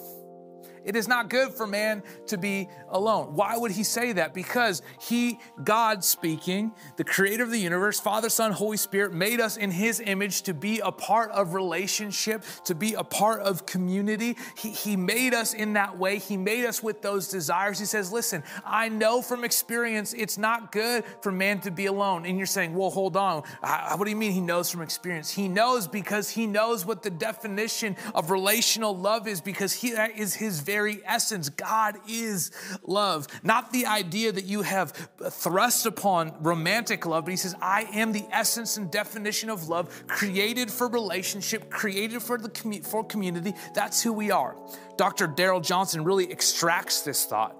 It 0.84 0.96
is 0.96 1.08
not 1.08 1.30
good 1.30 1.52
for 1.52 1.66
man 1.66 2.02
to 2.26 2.36
be 2.36 2.68
alone. 2.88 3.34
Why 3.34 3.56
would 3.56 3.70
he 3.70 3.84
say 3.84 4.12
that? 4.12 4.34
Because 4.34 4.82
he, 5.00 5.38
God 5.62 6.04
speaking, 6.04 6.72
the 6.96 7.04
creator 7.04 7.42
of 7.42 7.50
the 7.50 7.58
universe, 7.58 7.98
Father, 7.98 8.28
Son, 8.28 8.52
Holy 8.52 8.76
Spirit, 8.76 9.12
made 9.12 9.40
us 9.40 9.56
in 9.56 9.70
his 9.70 10.00
image 10.00 10.42
to 10.42 10.54
be 10.54 10.80
a 10.80 10.92
part 10.92 11.30
of 11.30 11.54
relationship, 11.54 12.44
to 12.64 12.74
be 12.74 12.94
a 12.94 13.02
part 13.02 13.40
of 13.40 13.66
community. 13.66 14.36
He, 14.58 14.70
he 14.70 14.96
made 14.96 15.32
us 15.32 15.54
in 15.54 15.72
that 15.72 15.98
way. 15.98 16.18
He 16.18 16.36
made 16.36 16.66
us 16.66 16.82
with 16.82 17.00
those 17.00 17.28
desires. 17.28 17.78
He 17.78 17.86
says, 17.86 18.12
Listen, 18.12 18.44
I 18.64 18.88
know 18.88 19.22
from 19.22 19.44
experience 19.44 20.12
it's 20.12 20.36
not 20.36 20.70
good 20.70 21.04
for 21.22 21.32
man 21.32 21.60
to 21.60 21.70
be 21.70 21.86
alone. 21.86 22.26
And 22.26 22.36
you're 22.36 22.46
saying, 22.46 22.74
Well, 22.74 22.90
hold 22.90 23.16
on. 23.16 23.42
What 23.62 24.04
do 24.04 24.10
you 24.10 24.16
mean 24.16 24.32
he 24.32 24.40
knows 24.40 24.70
from 24.70 24.82
experience? 24.82 25.30
He 25.30 25.48
knows 25.48 25.88
because 25.88 26.30
he 26.30 26.46
knows 26.46 26.84
what 26.84 27.02
the 27.02 27.10
definition 27.10 27.96
of 28.14 28.30
relational 28.30 28.96
love 28.96 29.26
is 29.26 29.40
because 29.40 29.72
he, 29.72 29.92
that 29.92 30.18
is 30.18 30.34
his 30.34 30.60
very 30.60 30.73
very 30.74 31.00
essence. 31.04 31.50
God 31.50 31.98
is 32.08 32.50
love. 32.82 33.28
Not 33.44 33.72
the 33.72 33.86
idea 33.86 34.32
that 34.32 34.44
you 34.44 34.62
have 34.62 34.90
thrust 35.30 35.86
upon 35.86 36.34
romantic 36.42 37.06
love, 37.06 37.26
but 37.26 37.30
He 37.30 37.36
says, 37.36 37.54
I 37.62 37.82
am 37.92 38.10
the 38.10 38.26
essence 38.32 38.76
and 38.76 38.90
definition 38.90 39.50
of 39.50 39.68
love, 39.68 40.04
created 40.08 40.72
for 40.72 40.88
relationship, 40.88 41.70
created 41.70 42.20
for 42.24 42.38
the 42.38 42.50
for 42.82 43.04
community. 43.04 43.54
That's 43.72 44.02
who 44.02 44.12
we 44.12 44.32
are. 44.32 44.56
Dr. 44.96 45.28
Darrell 45.28 45.60
Johnson 45.60 46.02
really 46.02 46.28
extracts 46.32 47.02
this 47.02 47.24
thought. 47.24 47.56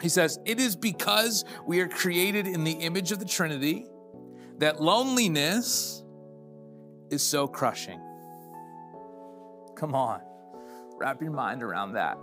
He 0.00 0.08
says, 0.08 0.40
It 0.44 0.58
is 0.58 0.74
because 0.74 1.44
we 1.64 1.78
are 1.78 1.88
created 1.88 2.48
in 2.48 2.64
the 2.64 2.72
image 2.72 3.12
of 3.12 3.20
the 3.20 3.24
Trinity 3.24 3.86
that 4.58 4.82
loneliness 4.82 6.02
is 7.08 7.22
so 7.22 7.46
crushing. 7.46 8.00
Come 9.76 9.94
on, 9.94 10.20
wrap 10.98 11.22
your 11.22 11.30
mind 11.30 11.62
around 11.62 11.92
that. 11.92 12.18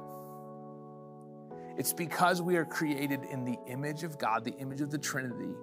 It's 1.80 1.94
because 1.94 2.42
we 2.42 2.58
are 2.58 2.66
created 2.66 3.24
in 3.24 3.46
the 3.46 3.58
image 3.68 4.04
of 4.04 4.18
God, 4.18 4.44
the 4.44 4.54
image 4.58 4.82
of 4.82 4.92
the 4.92 4.98
Trinity, 4.98 5.56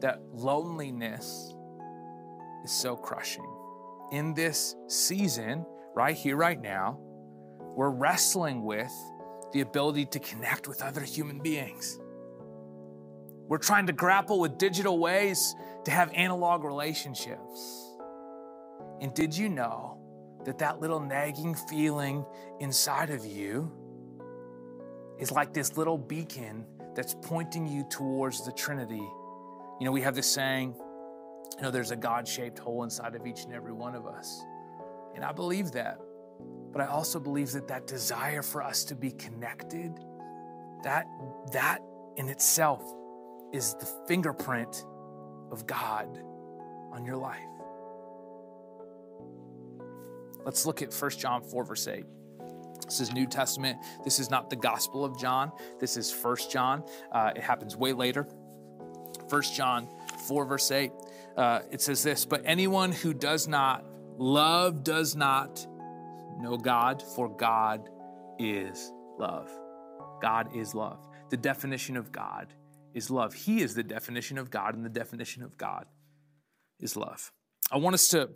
that 0.00 0.20
loneliness 0.34 1.54
is 2.62 2.70
so 2.70 2.94
crushing. 2.94 3.50
In 4.12 4.34
this 4.34 4.76
season, 4.86 5.64
right 5.94 6.14
here, 6.14 6.36
right 6.36 6.60
now, 6.60 6.98
we're 7.74 7.88
wrestling 7.88 8.62
with 8.64 8.92
the 9.52 9.62
ability 9.62 10.04
to 10.04 10.18
connect 10.18 10.68
with 10.68 10.82
other 10.82 11.00
human 11.00 11.38
beings. 11.38 11.98
We're 13.48 13.56
trying 13.56 13.86
to 13.86 13.94
grapple 13.94 14.38
with 14.40 14.58
digital 14.58 14.98
ways 14.98 15.54
to 15.86 15.90
have 15.90 16.12
analog 16.12 16.64
relationships. 16.64 17.96
And 19.00 19.14
did 19.14 19.34
you 19.34 19.48
know 19.48 19.98
that 20.44 20.58
that 20.58 20.80
little 20.80 21.00
nagging 21.00 21.54
feeling 21.54 22.26
inside 22.60 23.08
of 23.08 23.24
you 23.24 23.72
is 25.18 25.32
like 25.32 25.52
this 25.52 25.76
little 25.76 25.98
beacon 25.98 26.64
that's 26.94 27.14
pointing 27.22 27.66
you 27.66 27.84
towards 27.90 28.44
the 28.44 28.52
Trinity. 28.52 28.96
You 28.96 29.84
know, 29.84 29.92
we 29.92 30.02
have 30.02 30.14
this 30.14 30.30
saying, 30.30 30.74
you 31.56 31.62
know, 31.62 31.70
there's 31.70 31.90
a 31.90 31.96
God 31.96 32.26
shaped 32.26 32.58
hole 32.58 32.84
inside 32.84 33.14
of 33.14 33.26
each 33.26 33.44
and 33.44 33.52
every 33.52 33.72
one 33.72 33.94
of 33.94 34.06
us. 34.06 34.44
And 35.14 35.24
I 35.24 35.32
believe 35.32 35.72
that. 35.72 35.98
But 36.72 36.82
I 36.82 36.86
also 36.86 37.18
believe 37.18 37.52
that 37.52 37.68
that 37.68 37.86
desire 37.86 38.42
for 38.42 38.62
us 38.62 38.84
to 38.84 38.94
be 38.94 39.10
connected, 39.12 39.92
that, 40.84 41.06
that 41.52 41.80
in 42.16 42.28
itself 42.28 42.82
is 43.52 43.74
the 43.74 43.86
fingerprint 44.06 44.84
of 45.50 45.66
God 45.66 46.08
on 46.92 47.04
your 47.04 47.16
life. 47.16 47.40
Let's 50.44 50.66
look 50.66 50.82
at 50.82 50.94
1 50.94 51.10
John 51.12 51.42
4, 51.42 51.64
verse 51.64 51.88
8. 51.88 52.04
This 52.88 53.00
is 53.00 53.12
New 53.12 53.26
Testament. 53.26 53.78
This 54.02 54.18
is 54.18 54.30
not 54.30 54.48
the 54.48 54.56
Gospel 54.56 55.04
of 55.04 55.18
John. 55.18 55.52
This 55.78 55.98
is 55.98 56.10
First 56.10 56.50
John. 56.50 56.82
Uh, 57.12 57.32
it 57.36 57.42
happens 57.42 57.76
way 57.76 57.92
later. 57.92 58.26
First 59.28 59.54
John 59.54 59.88
4, 60.26 60.46
verse 60.46 60.70
8. 60.70 60.90
Uh, 61.36 61.60
it 61.70 61.82
says 61.82 62.02
this 62.02 62.24
But 62.24 62.42
anyone 62.46 62.92
who 62.92 63.12
does 63.12 63.46
not 63.46 63.84
love 64.16 64.82
does 64.84 65.14
not 65.14 65.66
know 66.40 66.56
God, 66.56 67.02
for 67.14 67.28
God 67.28 67.90
is 68.38 68.90
love. 69.18 69.50
God 70.22 70.56
is 70.56 70.74
love. 70.74 71.06
The 71.28 71.36
definition 71.36 71.96
of 71.96 72.10
God 72.10 72.54
is 72.94 73.10
love. 73.10 73.34
He 73.34 73.60
is 73.60 73.74
the 73.74 73.82
definition 73.82 74.38
of 74.38 74.50
God, 74.50 74.74
and 74.74 74.84
the 74.84 74.90
definition 74.90 75.42
of 75.42 75.58
God 75.58 75.84
is 76.80 76.96
love. 76.96 77.32
I 77.70 77.76
want 77.76 77.94
us 77.94 78.08
to 78.08 78.30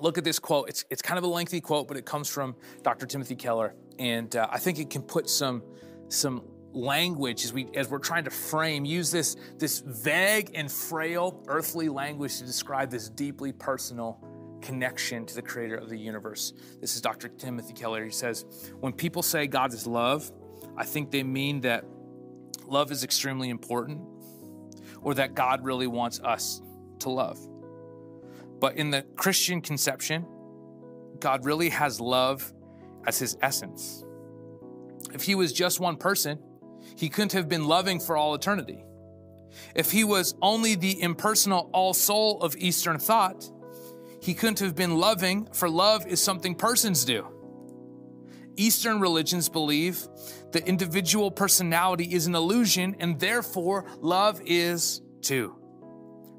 look 0.00 0.18
at 0.18 0.24
this 0.24 0.38
quote. 0.38 0.68
It's, 0.68 0.84
it's 0.90 1.02
kind 1.02 1.18
of 1.18 1.24
a 1.24 1.28
lengthy 1.28 1.60
quote, 1.60 1.88
but 1.88 1.96
it 1.96 2.04
comes 2.04 2.28
from 2.28 2.56
Dr. 2.82 3.06
Timothy 3.06 3.36
Keller. 3.36 3.74
And 3.98 4.34
uh, 4.34 4.48
I 4.50 4.58
think 4.58 4.78
it 4.78 4.90
can 4.90 5.02
put 5.02 5.28
some, 5.28 5.62
some 6.08 6.42
language 6.72 7.44
as, 7.44 7.52
we, 7.52 7.68
as 7.74 7.88
we're 7.88 7.98
trying 7.98 8.24
to 8.24 8.30
frame, 8.30 8.84
use 8.84 9.10
this, 9.10 9.36
this 9.58 9.80
vague 9.80 10.50
and 10.54 10.70
frail 10.70 11.42
earthly 11.46 11.88
language 11.88 12.38
to 12.38 12.44
describe 12.44 12.90
this 12.90 13.08
deeply 13.08 13.52
personal 13.52 14.20
connection 14.60 15.26
to 15.26 15.34
the 15.34 15.42
creator 15.42 15.76
of 15.76 15.88
the 15.88 15.98
universe. 15.98 16.52
This 16.80 16.96
is 16.96 17.00
Dr. 17.00 17.28
Timothy 17.28 17.74
Keller. 17.74 18.04
He 18.04 18.10
says, 18.10 18.44
When 18.80 18.92
people 18.92 19.22
say 19.22 19.46
God 19.46 19.72
is 19.72 19.86
love, 19.86 20.30
I 20.76 20.84
think 20.84 21.10
they 21.10 21.22
mean 21.22 21.60
that 21.60 21.84
love 22.66 22.90
is 22.90 23.04
extremely 23.04 23.50
important 23.50 24.00
or 25.02 25.14
that 25.14 25.34
God 25.34 25.64
really 25.64 25.86
wants 25.86 26.18
us 26.20 26.62
to 27.00 27.10
love. 27.10 27.38
But 28.64 28.76
in 28.76 28.88
the 28.88 29.02
Christian 29.16 29.60
conception, 29.60 30.24
God 31.20 31.44
really 31.44 31.68
has 31.68 32.00
love 32.00 32.50
as 33.06 33.18
his 33.18 33.36
essence. 33.42 34.06
If 35.12 35.24
he 35.24 35.34
was 35.34 35.52
just 35.52 35.80
one 35.80 35.98
person, 35.98 36.38
he 36.96 37.10
couldn't 37.10 37.32
have 37.32 37.46
been 37.46 37.66
loving 37.66 38.00
for 38.00 38.16
all 38.16 38.34
eternity. 38.34 38.82
If 39.74 39.90
he 39.90 40.02
was 40.02 40.34
only 40.40 40.76
the 40.76 41.02
impersonal 41.02 41.68
all 41.74 41.92
soul 41.92 42.40
of 42.40 42.56
Eastern 42.56 42.98
thought, 42.98 43.50
he 44.22 44.32
couldn't 44.32 44.60
have 44.60 44.74
been 44.74 44.96
loving, 44.96 45.46
for 45.52 45.68
love 45.68 46.06
is 46.06 46.22
something 46.22 46.54
persons 46.54 47.04
do. 47.04 47.26
Eastern 48.56 48.98
religions 48.98 49.50
believe 49.50 50.08
the 50.52 50.66
individual 50.66 51.30
personality 51.30 52.14
is 52.14 52.26
an 52.26 52.34
illusion, 52.34 52.96
and 52.98 53.20
therefore 53.20 53.84
love 54.00 54.40
is 54.42 55.02
too. 55.20 55.54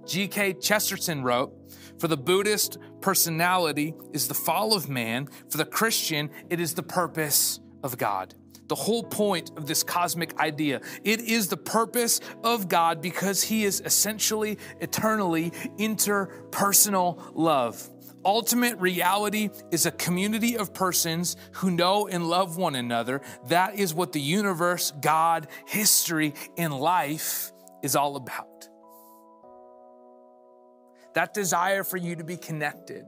G.K. 0.06 0.54
Chesterton 0.54 1.24
wrote, 1.24 1.54
For 2.00 2.08
the 2.08 2.18
Buddhist, 2.18 2.78
personality 3.02 3.94
is 4.14 4.28
the 4.28 4.34
fall 4.34 4.74
of 4.74 4.90
man. 4.90 5.28
For 5.50 5.58
the 5.58 5.66
Christian, 5.66 6.30
it 6.50 6.60
is 6.60 6.74
the 6.74 6.84
purpose 6.84 7.60
of 7.84 7.98
God. 7.98 8.36
The 8.68 8.76
whole 8.76 9.04
point 9.04 9.52
of 9.58 9.68
this 9.68 9.84
cosmic 9.84 10.40
idea. 10.40 10.82
It 11.04 11.22
is 11.22 11.48
the 11.48 11.58
purpose 11.58 12.20
of 12.44 12.68
God 12.68 13.02
because 13.02 13.44
He 13.44 13.64
is 13.64 13.82
essentially, 13.86 14.58
eternally 14.80 15.52
interpersonal 15.78 17.32
love. 17.36 17.90
Ultimate 18.26 18.80
reality 18.80 19.50
is 19.72 19.86
a 19.86 19.92
community 19.92 20.58
of 20.58 20.74
persons 20.74 21.38
who 21.52 21.70
know 21.70 22.08
and 22.08 22.28
love 22.28 22.58
one 22.58 22.74
another. 22.74 23.22
That 23.50 23.78
is 23.78 23.94
what 23.94 24.14
the 24.14 24.22
universe, 24.22 24.92
God, 25.00 25.48
history, 25.68 26.34
and 26.58 26.74
life 26.74 27.52
is 27.84 27.96
all 27.96 28.16
about 28.16 28.55
that 31.16 31.34
desire 31.34 31.84
for 31.84 31.98
you 31.98 32.16
to 32.16 32.24
be 32.24 32.38
connected, 32.38 33.06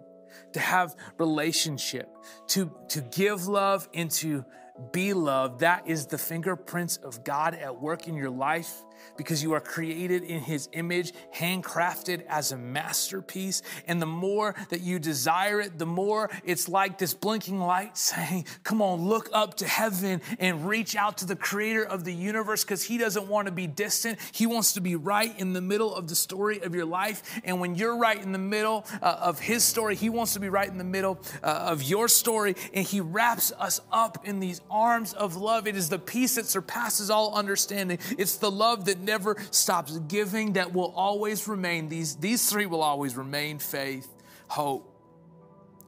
to 0.54 0.60
have 0.60 0.96
relationship, 1.20 2.10
to, 2.48 2.72
to 2.89 3.02
give 3.02 3.48
love 3.48 3.88
and 3.93 4.10
to 4.12 4.43
be 4.91 5.13
loved. 5.13 5.60
That 5.60 5.88
is 5.88 6.08
the 6.08 6.17
fingerprints 6.17 6.98
of 6.98 7.24
God 7.24 7.54
at 7.54 7.80
work 7.80 8.08
in 8.08 8.15
your 8.15 8.30
life 8.30 8.74
because 9.18 9.44
you 9.44 9.54
are 9.54 9.60
created 9.60 10.24
in 10.24 10.42
his 10.42 10.70
image, 10.74 11.14
handcrafted 11.36 12.26
as 12.28 12.52
a 12.52 12.58
masterpiece. 12.58 13.62
And 13.88 14.02
the 14.02 14.06
more 14.06 14.56
that 14.70 14.82
you 14.82 15.00
desire 15.00 15.62
it, 15.62 15.78
the 15.78 15.86
more 15.86 16.30
it's 16.44 16.68
like 16.68 16.98
this 16.98 17.14
blinking 17.14 17.60
light 17.60 17.98
saying, 17.98 18.46
Come 18.64 18.82
on, 18.82 19.08
look 19.08 19.30
up 19.34 19.56
to 19.56 19.68
heaven 19.68 20.22
and 20.40 20.68
reach 20.68 20.96
out 20.96 21.18
to 21.20 21.26
the 21.26 21.36
creator 21.36 21.84
of 21.84 22.04
the 22.04 22.14
universe 22.14 22.64
because 22.64 22.84
he 22.84 22.98
doesn't 22.98 23.28
want 23.28 23.48
to 23.48 23.52
be 23.52 23.68
distant. 23.68 24.20
He 24.32 24.46
wants 24.46 24.74
to 24.74 24.82
be 24.82 24.96
right 24.96 25.38
in 25.40 25.54
the 25.54 25.62
middle 25.62 25.94
of 25.94 26.08
the 26.08 26.16
story 26.16 26.60
of 26.62 26.76
your 26.76 26.86
life. 26.86 27.40
And 27.44 27.60
when 27.60 27.76
you're 27.76 27.98
right 27.98 28.22
in 28.22 28.32
the 28.32 28.38
middle 28.38 28.86
uh, 29.02 29.18
of 29.22 29.40
his 29.40 29.64
story, 29.64 29.96
he 29.96 30.10
wants 30.10 30.34
to 30.34 30.40
be 30.40 30.50
right 30.50 30.70
in 30.70 30.78
the 30.78 30.84
middle 30.84 31.20
uh, 31.44 31.48
of 31.48 31.84
your 31.84 32.08
story. 32.08 32.56
And 32.74 32.86
he 32.86 33.02
wraps 33.02 33.52
us 33.58 33.82
up 33.92 34.28
in 34.28 34.40
these 34.40 34.62
arms 34.70 35.14
of 35.14 35.36
love. 35.36 35.68
It 35.68 35.76
is 35.76 35.90
the 35.90 36.00
peace 36.00 36.36
that 36.36 36.46
surpasses 36.46 37.10
all 37.10 37.34
understanding. 37.36 38.00
It's 38.18 38.38
the 38.38 38.52
love 38.52 38.86
that 38.88 39.00
never 39.00 39.38
stops 39.52 39.97
giving, 40.08 40.54
that 40.54 40.73
will 40.73 40.91
always 40.95 41.47
remain. 41.47 41.88
These, 41.88 42.17
these 42.17 42.50
three 42.50 42.65
will 42.65 42.82
always 42.82 43.15
remain 43.15 43.60
faith, 43.60 44.10
hope, 44.47 44.93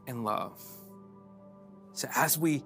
and 0.08 0.24
love. 0.24 0.62
So 1.94 2.08
as 2.16 2.38
we 2.38 2.64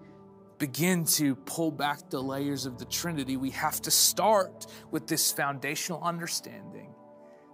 begin 0.60 1.06
to 1.06 1.36
pull 1.36 1.72
back 1.72 2.10
the 2.10 2.22
layers 2.22 2.66
of 2.66 2.78
the 2.78 2.86
Trinity, 2.86 3.38
we 3.38 3.50
have 3.52 3.82
to 3.82 3.92
start 3.92 4.68
with 4.92 5.08
this 5.08 5.32
foundational 5.32 6.02
understanding 6.04 6.94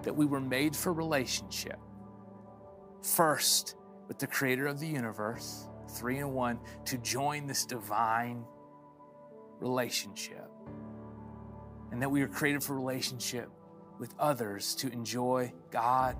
that 0.03 0.15
we 0.15 0.25
were 0.25 0.41
made 0.41 0.75
for 0.75 0.93
relationship. 0.93 1.79
First, 3.01 3.75
with 4.07 4.19
the 4.19 4.27
creator 4.27 4.67
of 4.67 4.79
the 4.79 4.87
universe, 4.87 5.67
three 5.89 6.17
in 6.17 6.33
one, 6.33 6.59
to 6.85 6.97
join 6.97 7.47
this 7.47 7.65
divine 7.65 8.43
relationship 9.59 10.49
and 11.91 12.02
that 12.02 12.10
we 12.10 12.21
are 12.21 12.28
created 12.28 12.63
for 12.63 12.75
relationship 12.75 13.49
with 13.99 14.13
others 14.19 14.75
to 14.75 14.91
enjoy 14.91 15.52
God, 15.71 16.17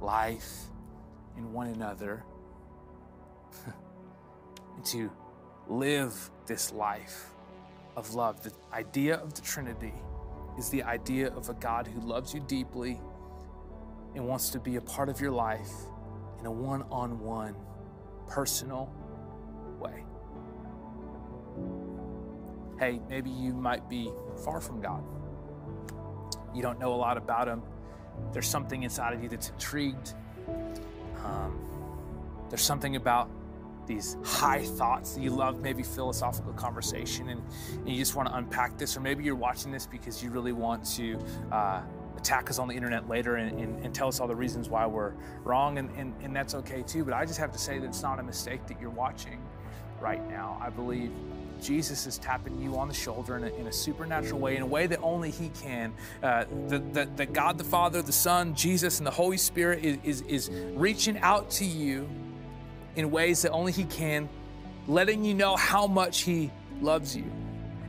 life, 0.00 0.50
and 1.36 1.52
one 1.52 1.68
another, 1.68 2.24
and 4.76 4.84
to 4.86 5.10
live 5.68 6.30
this 6.46 6.72
life 6.72 7.30
of 7.96 8.14
love. 8.14 8.42
The 8.42 8.52
idea 8.72 9.16
of 9.16 9.34
the 9.34 9.42
Trinity 9.42 9.94
is 10.58 10.70
the 10.70 10.82
idea 10.82 11.28
of 11.28 11.48
a 11.48 11.54
God 11.54 11.86
who 11.86 12.00
loves 12.00 12.34
you 12.34 12.40
deeply 12.40 13.00
and 14.14 14.26
wants 14.26 14.50
to 14.50 14.58
be 14.58 14.76
a 14.76 14.80
part 14.80 15.08
of 15.08 15.20
your 15.20 15.30
life 15.30 15.70
in 16.40 16.46
a 16.46 16.50
one 16.50 16.82
on 16.90 17.20
one, 17.20 17.54
personal 18.26 18.92
hey, 22.78 23.00
maybe 23.08 23.30
you 23.30 23.52
might 23.52 23.88
be 23.88 24.10
far 24.44 24.60
from 24.60 24.80
God. 24.80 25.02
You 26.54 26.62
don't 26.62 26.78
know 26.78 26.94
a 26.94 26.96
lot 26.96 27.16
about 27.16 27.48
Him. 27.48 27.62
There's 28.32 28.48
something 28.48 28.82
inside 28.82 29.12
of 29.14 29.22
you 29.22 29.28
that's 29.28 29.50
intrigued. 29.50 30.14
Um, 31.24 31.58
there's 32.48 32.62
something 32.62 32.96
about 32.96 33.30
these 33.86 34.16
high 34.22 34.64
thoughts 34.64 35.14
that 35.14 35.22
you 35.22 35.30
love, 35.30 35.60
maybe 35.60 35.82
philosophical 35.82 36.52
conversation, 36.52 37.30
and, 37.30 37.42
and, 37.72 37.88
you 37.88 37.96
just 37.96 38.14
want 38.14 38.28
to 38.28 38.34
unpack 38.36 38.76
this. 38.76 38.96
Or 38.96 39.00
maybe 39.00 39.24
you're 39.24 39.34
watching 39.34 39.72
this 39.72 39.86
because 39.86 40.22
you 40.22 40.30
really 40.30 40.52
want 40.52 40.84
to 40.96 41.18
uh, 41.50 41.80
attack 42.16 42.50
us 42.50 42.58
on 42.58 42.68
the 42.68 42.74
internet 42.74 43.08
later 43.08 43.36
and, 43.36 43.58
and, 43.58 43.84
and, 43.84 43.94
tell 43.94 44.08
us 44.08 44.20
all 44.20 44.26
the 44.26 44.36
reasons 44.36 44.68
why 44.68 44.86
we're 44.86 45.12
wrong, 45.42 45.78
and, 45.78 45.90
and 45.96 46.36
that's 46.36 46.54
okay 46.54 46.82
too. 46.82 47.04
But 47.04 47.14
I 47.14 47.24
just 47.24 47.38
have 47.38 47.52
to 47.52 47.58
say 47.58 47.78
that 47.78 47.86
it's 47.86 48.02
not 48.02 48.20
a 48.20 48.22
mistake 48.22 48.66
that 48.66 48.80
you're 48.80 48.90
watching 48.90 49.40
right 50.00 50.26
now. 50.28 50.58
I 50.60 50.68
believe 50.68 51.10
Jesus 51.60 52.06
is 52.06 52.18
tapping 52.18 52.60
you 52.60 52.76
on 52.76 52.88
the 52.88 52.94
shoulder 52.94 53.36
in 53.36 53.44
a, 53.44 53.48
in 53.48 53.66
a 53.66 53.72
supernatural 53.72 54.40
way, 54.40 54.56
in 54.56 54.62
a 54.62 54.66
way 54.66 54.86
that 54.86 55.00
only 55.02 55.30
He 55.30 55.50
can. 55.60 55.92
Uh, 56.22 56.44
the, 56.68 57.28
God 57.32 57.58
the 57.58 57.64
Father, 57.64 58.02
the 58.02 58.12
Son, 58.12 58.54
Jesus, 58.54 58.98
and 58.98 59.06
the 59.06 59.10
Holy 59.12 59.36
Spirit 59.36 59.84
is, 59.84 59.98
is, 60.04 60.20
is 60.22 60.50
reaching 60.74 61.18
out 61.18 61.50
to 61.52 61.64
you 61.64 62.08
in 62.96 63.10
ways 63.10 63.42
that 63.42 63.50
only 63.50 63.72
He 63.72 63.84
can, 63.84 64.28
letting 64.86 65.24
you 65.24 65.34
know 65.34 65.56
how 65.56 65.86
much 65.86 66.22
He 66.22 66.50
loves 66.80 67.16
you. 67.16 67.24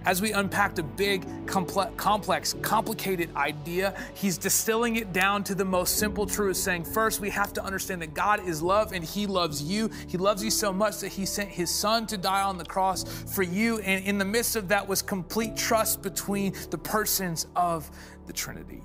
As 0.05 0.21
we 0.21 0.31
unpacked 0.31 0.79
a 0.79 0.83
big, 0.83 1.25
complex, 1.45 2.55
complicated 2.61 3.35
idea, 3.35 3.93
he's 4.13 4.37
distilling 4.37 4.95
it 4.95 5.11
down 5.11 5.43
to 5.43 5.53
the 5.53 5.65
most 5.65 5.97
simple 5.97 6.25
truth, 6.25 6.55
saying, 6.55 6.85
first, 6.85 7.19
we 7.19 7.29
have 7.29 7.51
to 7.53 7.63
understand 7.63 8.01
that 8.01 8.13
God 8.13 8.47
is 8.47 8.61
love 8.61 8.93
and 8.93 9.03
he 9.03 9.27
loves 9.27 9.61
you. 9.61 9.89
He 10.07 10.17
loves 10.17 10.41
you 10.41 10.51
so 10.51 10.71
much 10.71 10.99
that 10.99 11.09
he 11.09 11.25
sent 11.25 11.49
his 11.49 11.69
son 11.69 12.07
to 12.07 12.17
die 12.17 12.43
on 12.43 12.57
the 12.57 12.63
cross 12.63 13.03
for 13.03 13.43
you. 13.43 13.79
And 13.79 14.05
in 14.05 14.17
the 14.17 14.25
midst 14.25 14.55
of 14.55 14.69
that 14.69 14.87
was 14.87 15.01
complete 15.01 15.57
trust 15.57 16.01
between 16.01 16.53
the 16.69 16.77
persons 16.77 17.47
of 17.57 17.91
the 18.25 18.33
Trinity. 18.33 18.83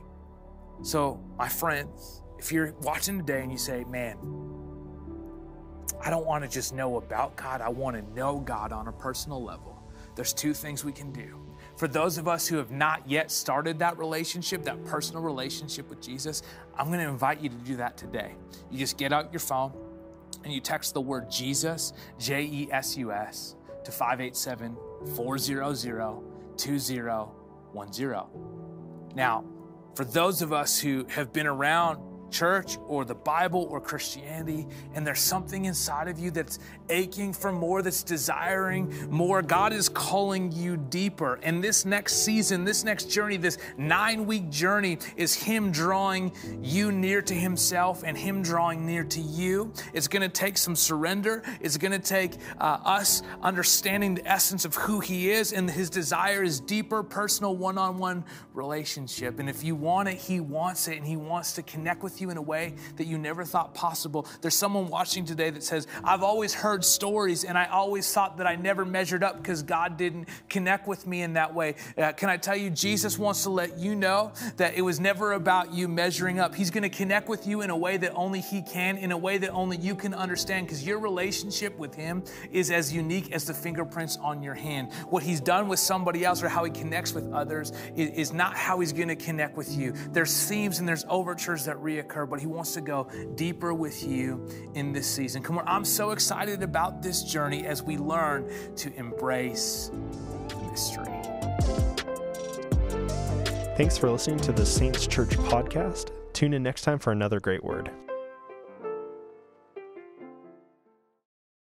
So, 0.83 1.20
my 1.38 1.48
friends, 1.48 2.22
if 2.38 2.50
you're 2.50 2.74
watching 2.83 3.18
today 3.18 3.40
and 3.40 3.53
you 3.53 3.59
say, 3.59 3.85
man, 3.85 4.18
I 6.05 6.11
don't 6.11 6.27
want 6.27 6.42
to 6.42 6.50
just 6.50 6.74
know 6.74 6.96
about 6.96 7.37
God, 7.37 7.61
I 7.61 7.68
want 7.68 7.96
to 7.96 8.14
know 8.14 8.40
God 8.40 8.72
on 8.72 8.88
a 8.88 8.92
personal 8.92 9.42
level 9.42 9.73
there's 10.14 10.33
two 10.33 10.55
things 10.55 10.85
we 10.85 10.92
can 10.92 11.12
do. 11.12 11.40
For 11.77 11.88
those 11.88 12.18
of 12.18 12.29
us 12.29 12.46
who 12.46 12.57
have 12.57 12.70
not 12.70 13.09
yet 13.09 13.31
started 13.31 13.81
that 13.81 13.98
relationship, 13.98 14.62
that 14.64 14.85
personal 14.85 15.22
relationship 15.22 15.88
with 15.90 16.00
Jesus, 16.00 16.42
I'm 16.77 16.90
to 16.92 17.09
invite 17.09 17.40
you 17.40 17.48
to 17.48 17.57
do 17.57 17.77
that 17.77 17.96
today. 17.96 18.35
You 18.70 18.79
just 18.79 18.96
get 18.96 19.12
out 19.12 19.33
your 19.33 19.40
phone 19.40 19.72
and 20.44 20.53
you 20.53 20.61
text 20.61 20.94
the 20.94 21.00
word 21.00 21.31
Jesus, 21.31 21.92
J 22.18 22.44
E 22.44 22.68
S 22.70 22.96
U 22.96 23.11
S, 23.12 23.57
to 23.85 23.90
587 23.90 24.77
400 25.16 26.22
2010. 26.57 28.22
Now, 29.16 29.44
for 29.94 30.05
those 30.05 30.42
of 30.42 30.53
us 30.53 30.79
who 30.79 31.07
have 31.09 31.33
been 31.33 31.46
around 31.46 31.98
church 32.30 32.78
or 32.87 33.04
the 33.04 33.14
Bible 33.14 33.66
or 33.70 33.80
Christianity, 33.80 34.66
and 34.94 35.06
there's 35.06 35.20
something 35.20 35.64
inside 35.64 36.08
of 36.08 36.18
you 36.18 36.30
that's 36.30 36.58
aching 36.88 37.32
for 37.32 37.52
more, 37.52 37.82
that's 37.82 38.02
desiring 38.02 39.10
more. 39.10 39.42
God 39.42 39.72
is 39.72 39.88
calling 39.88 40.52
you 40.52 40.76
deeper. 40.76 41.38
And 41.42 41.62
this 41.62 41.84
next 41.84 42.24
season, 42.24 42.64
this 42.64 42.84
next 42.84 43.10
journey, 43.10 43.37
this 43.37 43.58
nine 43.76 44.26
week 44.26 44.50
journey 44.50 44.98
is 45.16 45.34
Him 45.34 45.72
drawing 45.72 46.32
you 46.62 46.92
near 46.92 47.22
to 47.22 47.34
Himself 47.34 48.02
and 48.04 48.16
Him 48.16 48.42
drawing 48.42 48.87
near 48.87 49.04
to 49.04 49.20
you. 49.20 49.72
It's 49.92 50.08
going 50.08 50.22
to 50.22 50.28
take 50.28 50.58
some 50.58 50.76
surrender, 50.76 51.42
it's 51.60 51.76
going 51.76 51.92
to 51.92 51.98
take 51.98 52.34
uh, 52.60 52.78
us 52.84 53.22
understanding 53.42 54.16
the 54.16 54.26
essence 54.26 54.64
of 54.64 54.74
who 54.74 55.00
He 55.00 55.30
is, 55.30 55.52
and 55.52 55.70
His 55.70 55.90
desire 55.90 56.42
is 56.42 56.60
deeper, 56.60 57.02
personal, 57.02 57.56
one 57.56 57.78
on 57.78 57.98
one 57.98 58.24
relationship. 58.52 59.38
And 59.38 59.48
if 59.48 59.62
you 59.64 59.74
want 59.74 60.08
it, 60.08 60.16
He 60.16 60.40
wants 60.40 60.88
it, 60.88 60.96
and 60.96 61.06
He 61.06 61.16
wants 61.16 61.52
to 61.54 61.62
connect 61.62 62.02
with 62.02 62.13
you 62.20 62.24
you 62.24 62.31
in 62.31 62.37
a 62.37 62.42
way 62.42 62.74
that 62.96 63.07
you 63.07 63.18
never 63.18 63.44
thought 63.44 63.74
possible. 63.74 64.27
There's 64.40 64.55
someone 64.55 64.88
watching 64.88 65.24
today 65.24 65.50
that 65.50 65.62
says, 65.62 65.87
I've 66.03 66.22
always 66.22 66.55
heard 66.55 66.85
stories 66.85 67.44
and 67.44 67.57
I 67.57 67.66
always 67.66 68.12
thought 68.12 68.38
that 68.38 68.46
I 68.46 68.57
never 68.57 68.85
measured 68.85 69.22
up 69.22 69.37
because 69.37 69.62
God 69.62 69.96
didn't 69.96 70.29
connect 70.48 70.88
with 70.88 71.07
me 71.07 71.22
in 71.22 71.35
that 71.35 71.55
way. 71.55 71.77
Uh, 71.96 72.12
can 72.12 72.31
I 72.31 72.38
tell 72.38 72.57
you, 72.57 72.70
Jesus 72.70 73.18
wants 73.18 73.42
to 73.44 73.50
let 73.50 73.79
you 73.79 73.94
know 73.94 74.33
that 74.57 74.74
it 74.74 74.83
was 74.83 74.98
never 74.98 75.35
about 75.35 75.72
you 75.72 75.87
measuring 75.87 76.40
up. 76.40 76.55
He's 76.55 76.70
going 76.70 76.83
to 76.83 76.88
connect 76.88 77.29
with 77.29 77.46
you 77.46 77.61
in 77.61 77.70
a 77.70 77.77
way 77.77 77.96
that 77.98 78.12
only 78.14 78.40
He 78.40 78.62
can, 78.62 78.96
in 78.96 79.12
a 79.12 79.18
way 79.18 79.38
that 79.38 79.50
only 79.50 79.77
you 79.77 79.94
can 79.94 80.14
understand 80.14 80.66
because 80.66 80.85
your 80.85 80.98
relationship 80.98 81.77
with 81.77 81.94
Him 81.94 82.24
is 82.50 82.70
as 82.70 82.92
unique 82.92 83.33
as 83.33 83.44
the 83.44 83.55
fingerprints 83.55 84.16
on 84.16 84.42
your 84.42 84.55
hand. 84.55 84.92
What 85.11 85.22
He's 85.22 85.40
done 85.40 85.68
with 85.68 85.79
somebody 85.79 86.24
else 86.24 86.42
or 86.42 86.48
how 86.48 86.64
He 86.64 86.70
connects 86.70 87.12
with 87.12 87.31
others 87.33 87.72
is, 87.94 88.11
is 88.11 88.33
not 88.33 88.57
how 88.57 88.81
He's 88.81 88.92
going 88.92 89.09
to 89.09 89.16
connect 89.16 89.57
with 89.57 89.77
you. 89.77 89.92
There's 90.12 90.48
themes 90.48 90.79
and 90.79 90.88
there's 90.88 91.05
overtures 91.09 91.66
that 91.66 91.77
reoccur 91.77 92.03
occur, 92.04 92.26
but 92.26 92.40
He 92.40 92.46
wants 92.46 92.74
to 92.74 92.80
go 92.80 93.08
deeper 93.34 93.74
with 93.74 94.04
you 94.04 94.46
in 94.74 94.92
this 94.92 95.06
season. 95.06 95.42
Come 95.42 95.58
on, 95.58 95.64
I'm 95.66 95.84
so 95.84 96.10
excited 96.10 96.62
about 96.62 97.02
this 97.02 97.22
journey 97.22 97.66
as 97.66 97.82
we 97.82 97.96
learn 97.96 98.50
to 98.76 98.94
embrace 98.94 99.90
mystery. 100.70 101.06
Thanks 103.76 103.98
for 103.98 104.10
listening 104.10 104.38
to 104.40 104.52
the 104.52 104.64
Saints 104.64 105.06
Church 105.06 105.30
podcast. 105.30 106.10
Tune 106.32 106.54
in 106.54 106.62
next 106.62 106.82
time 106.82 106.98
for 106.98 107.12
another 107.12 107.40
great 107.40 107.64
word. 107.64 107.90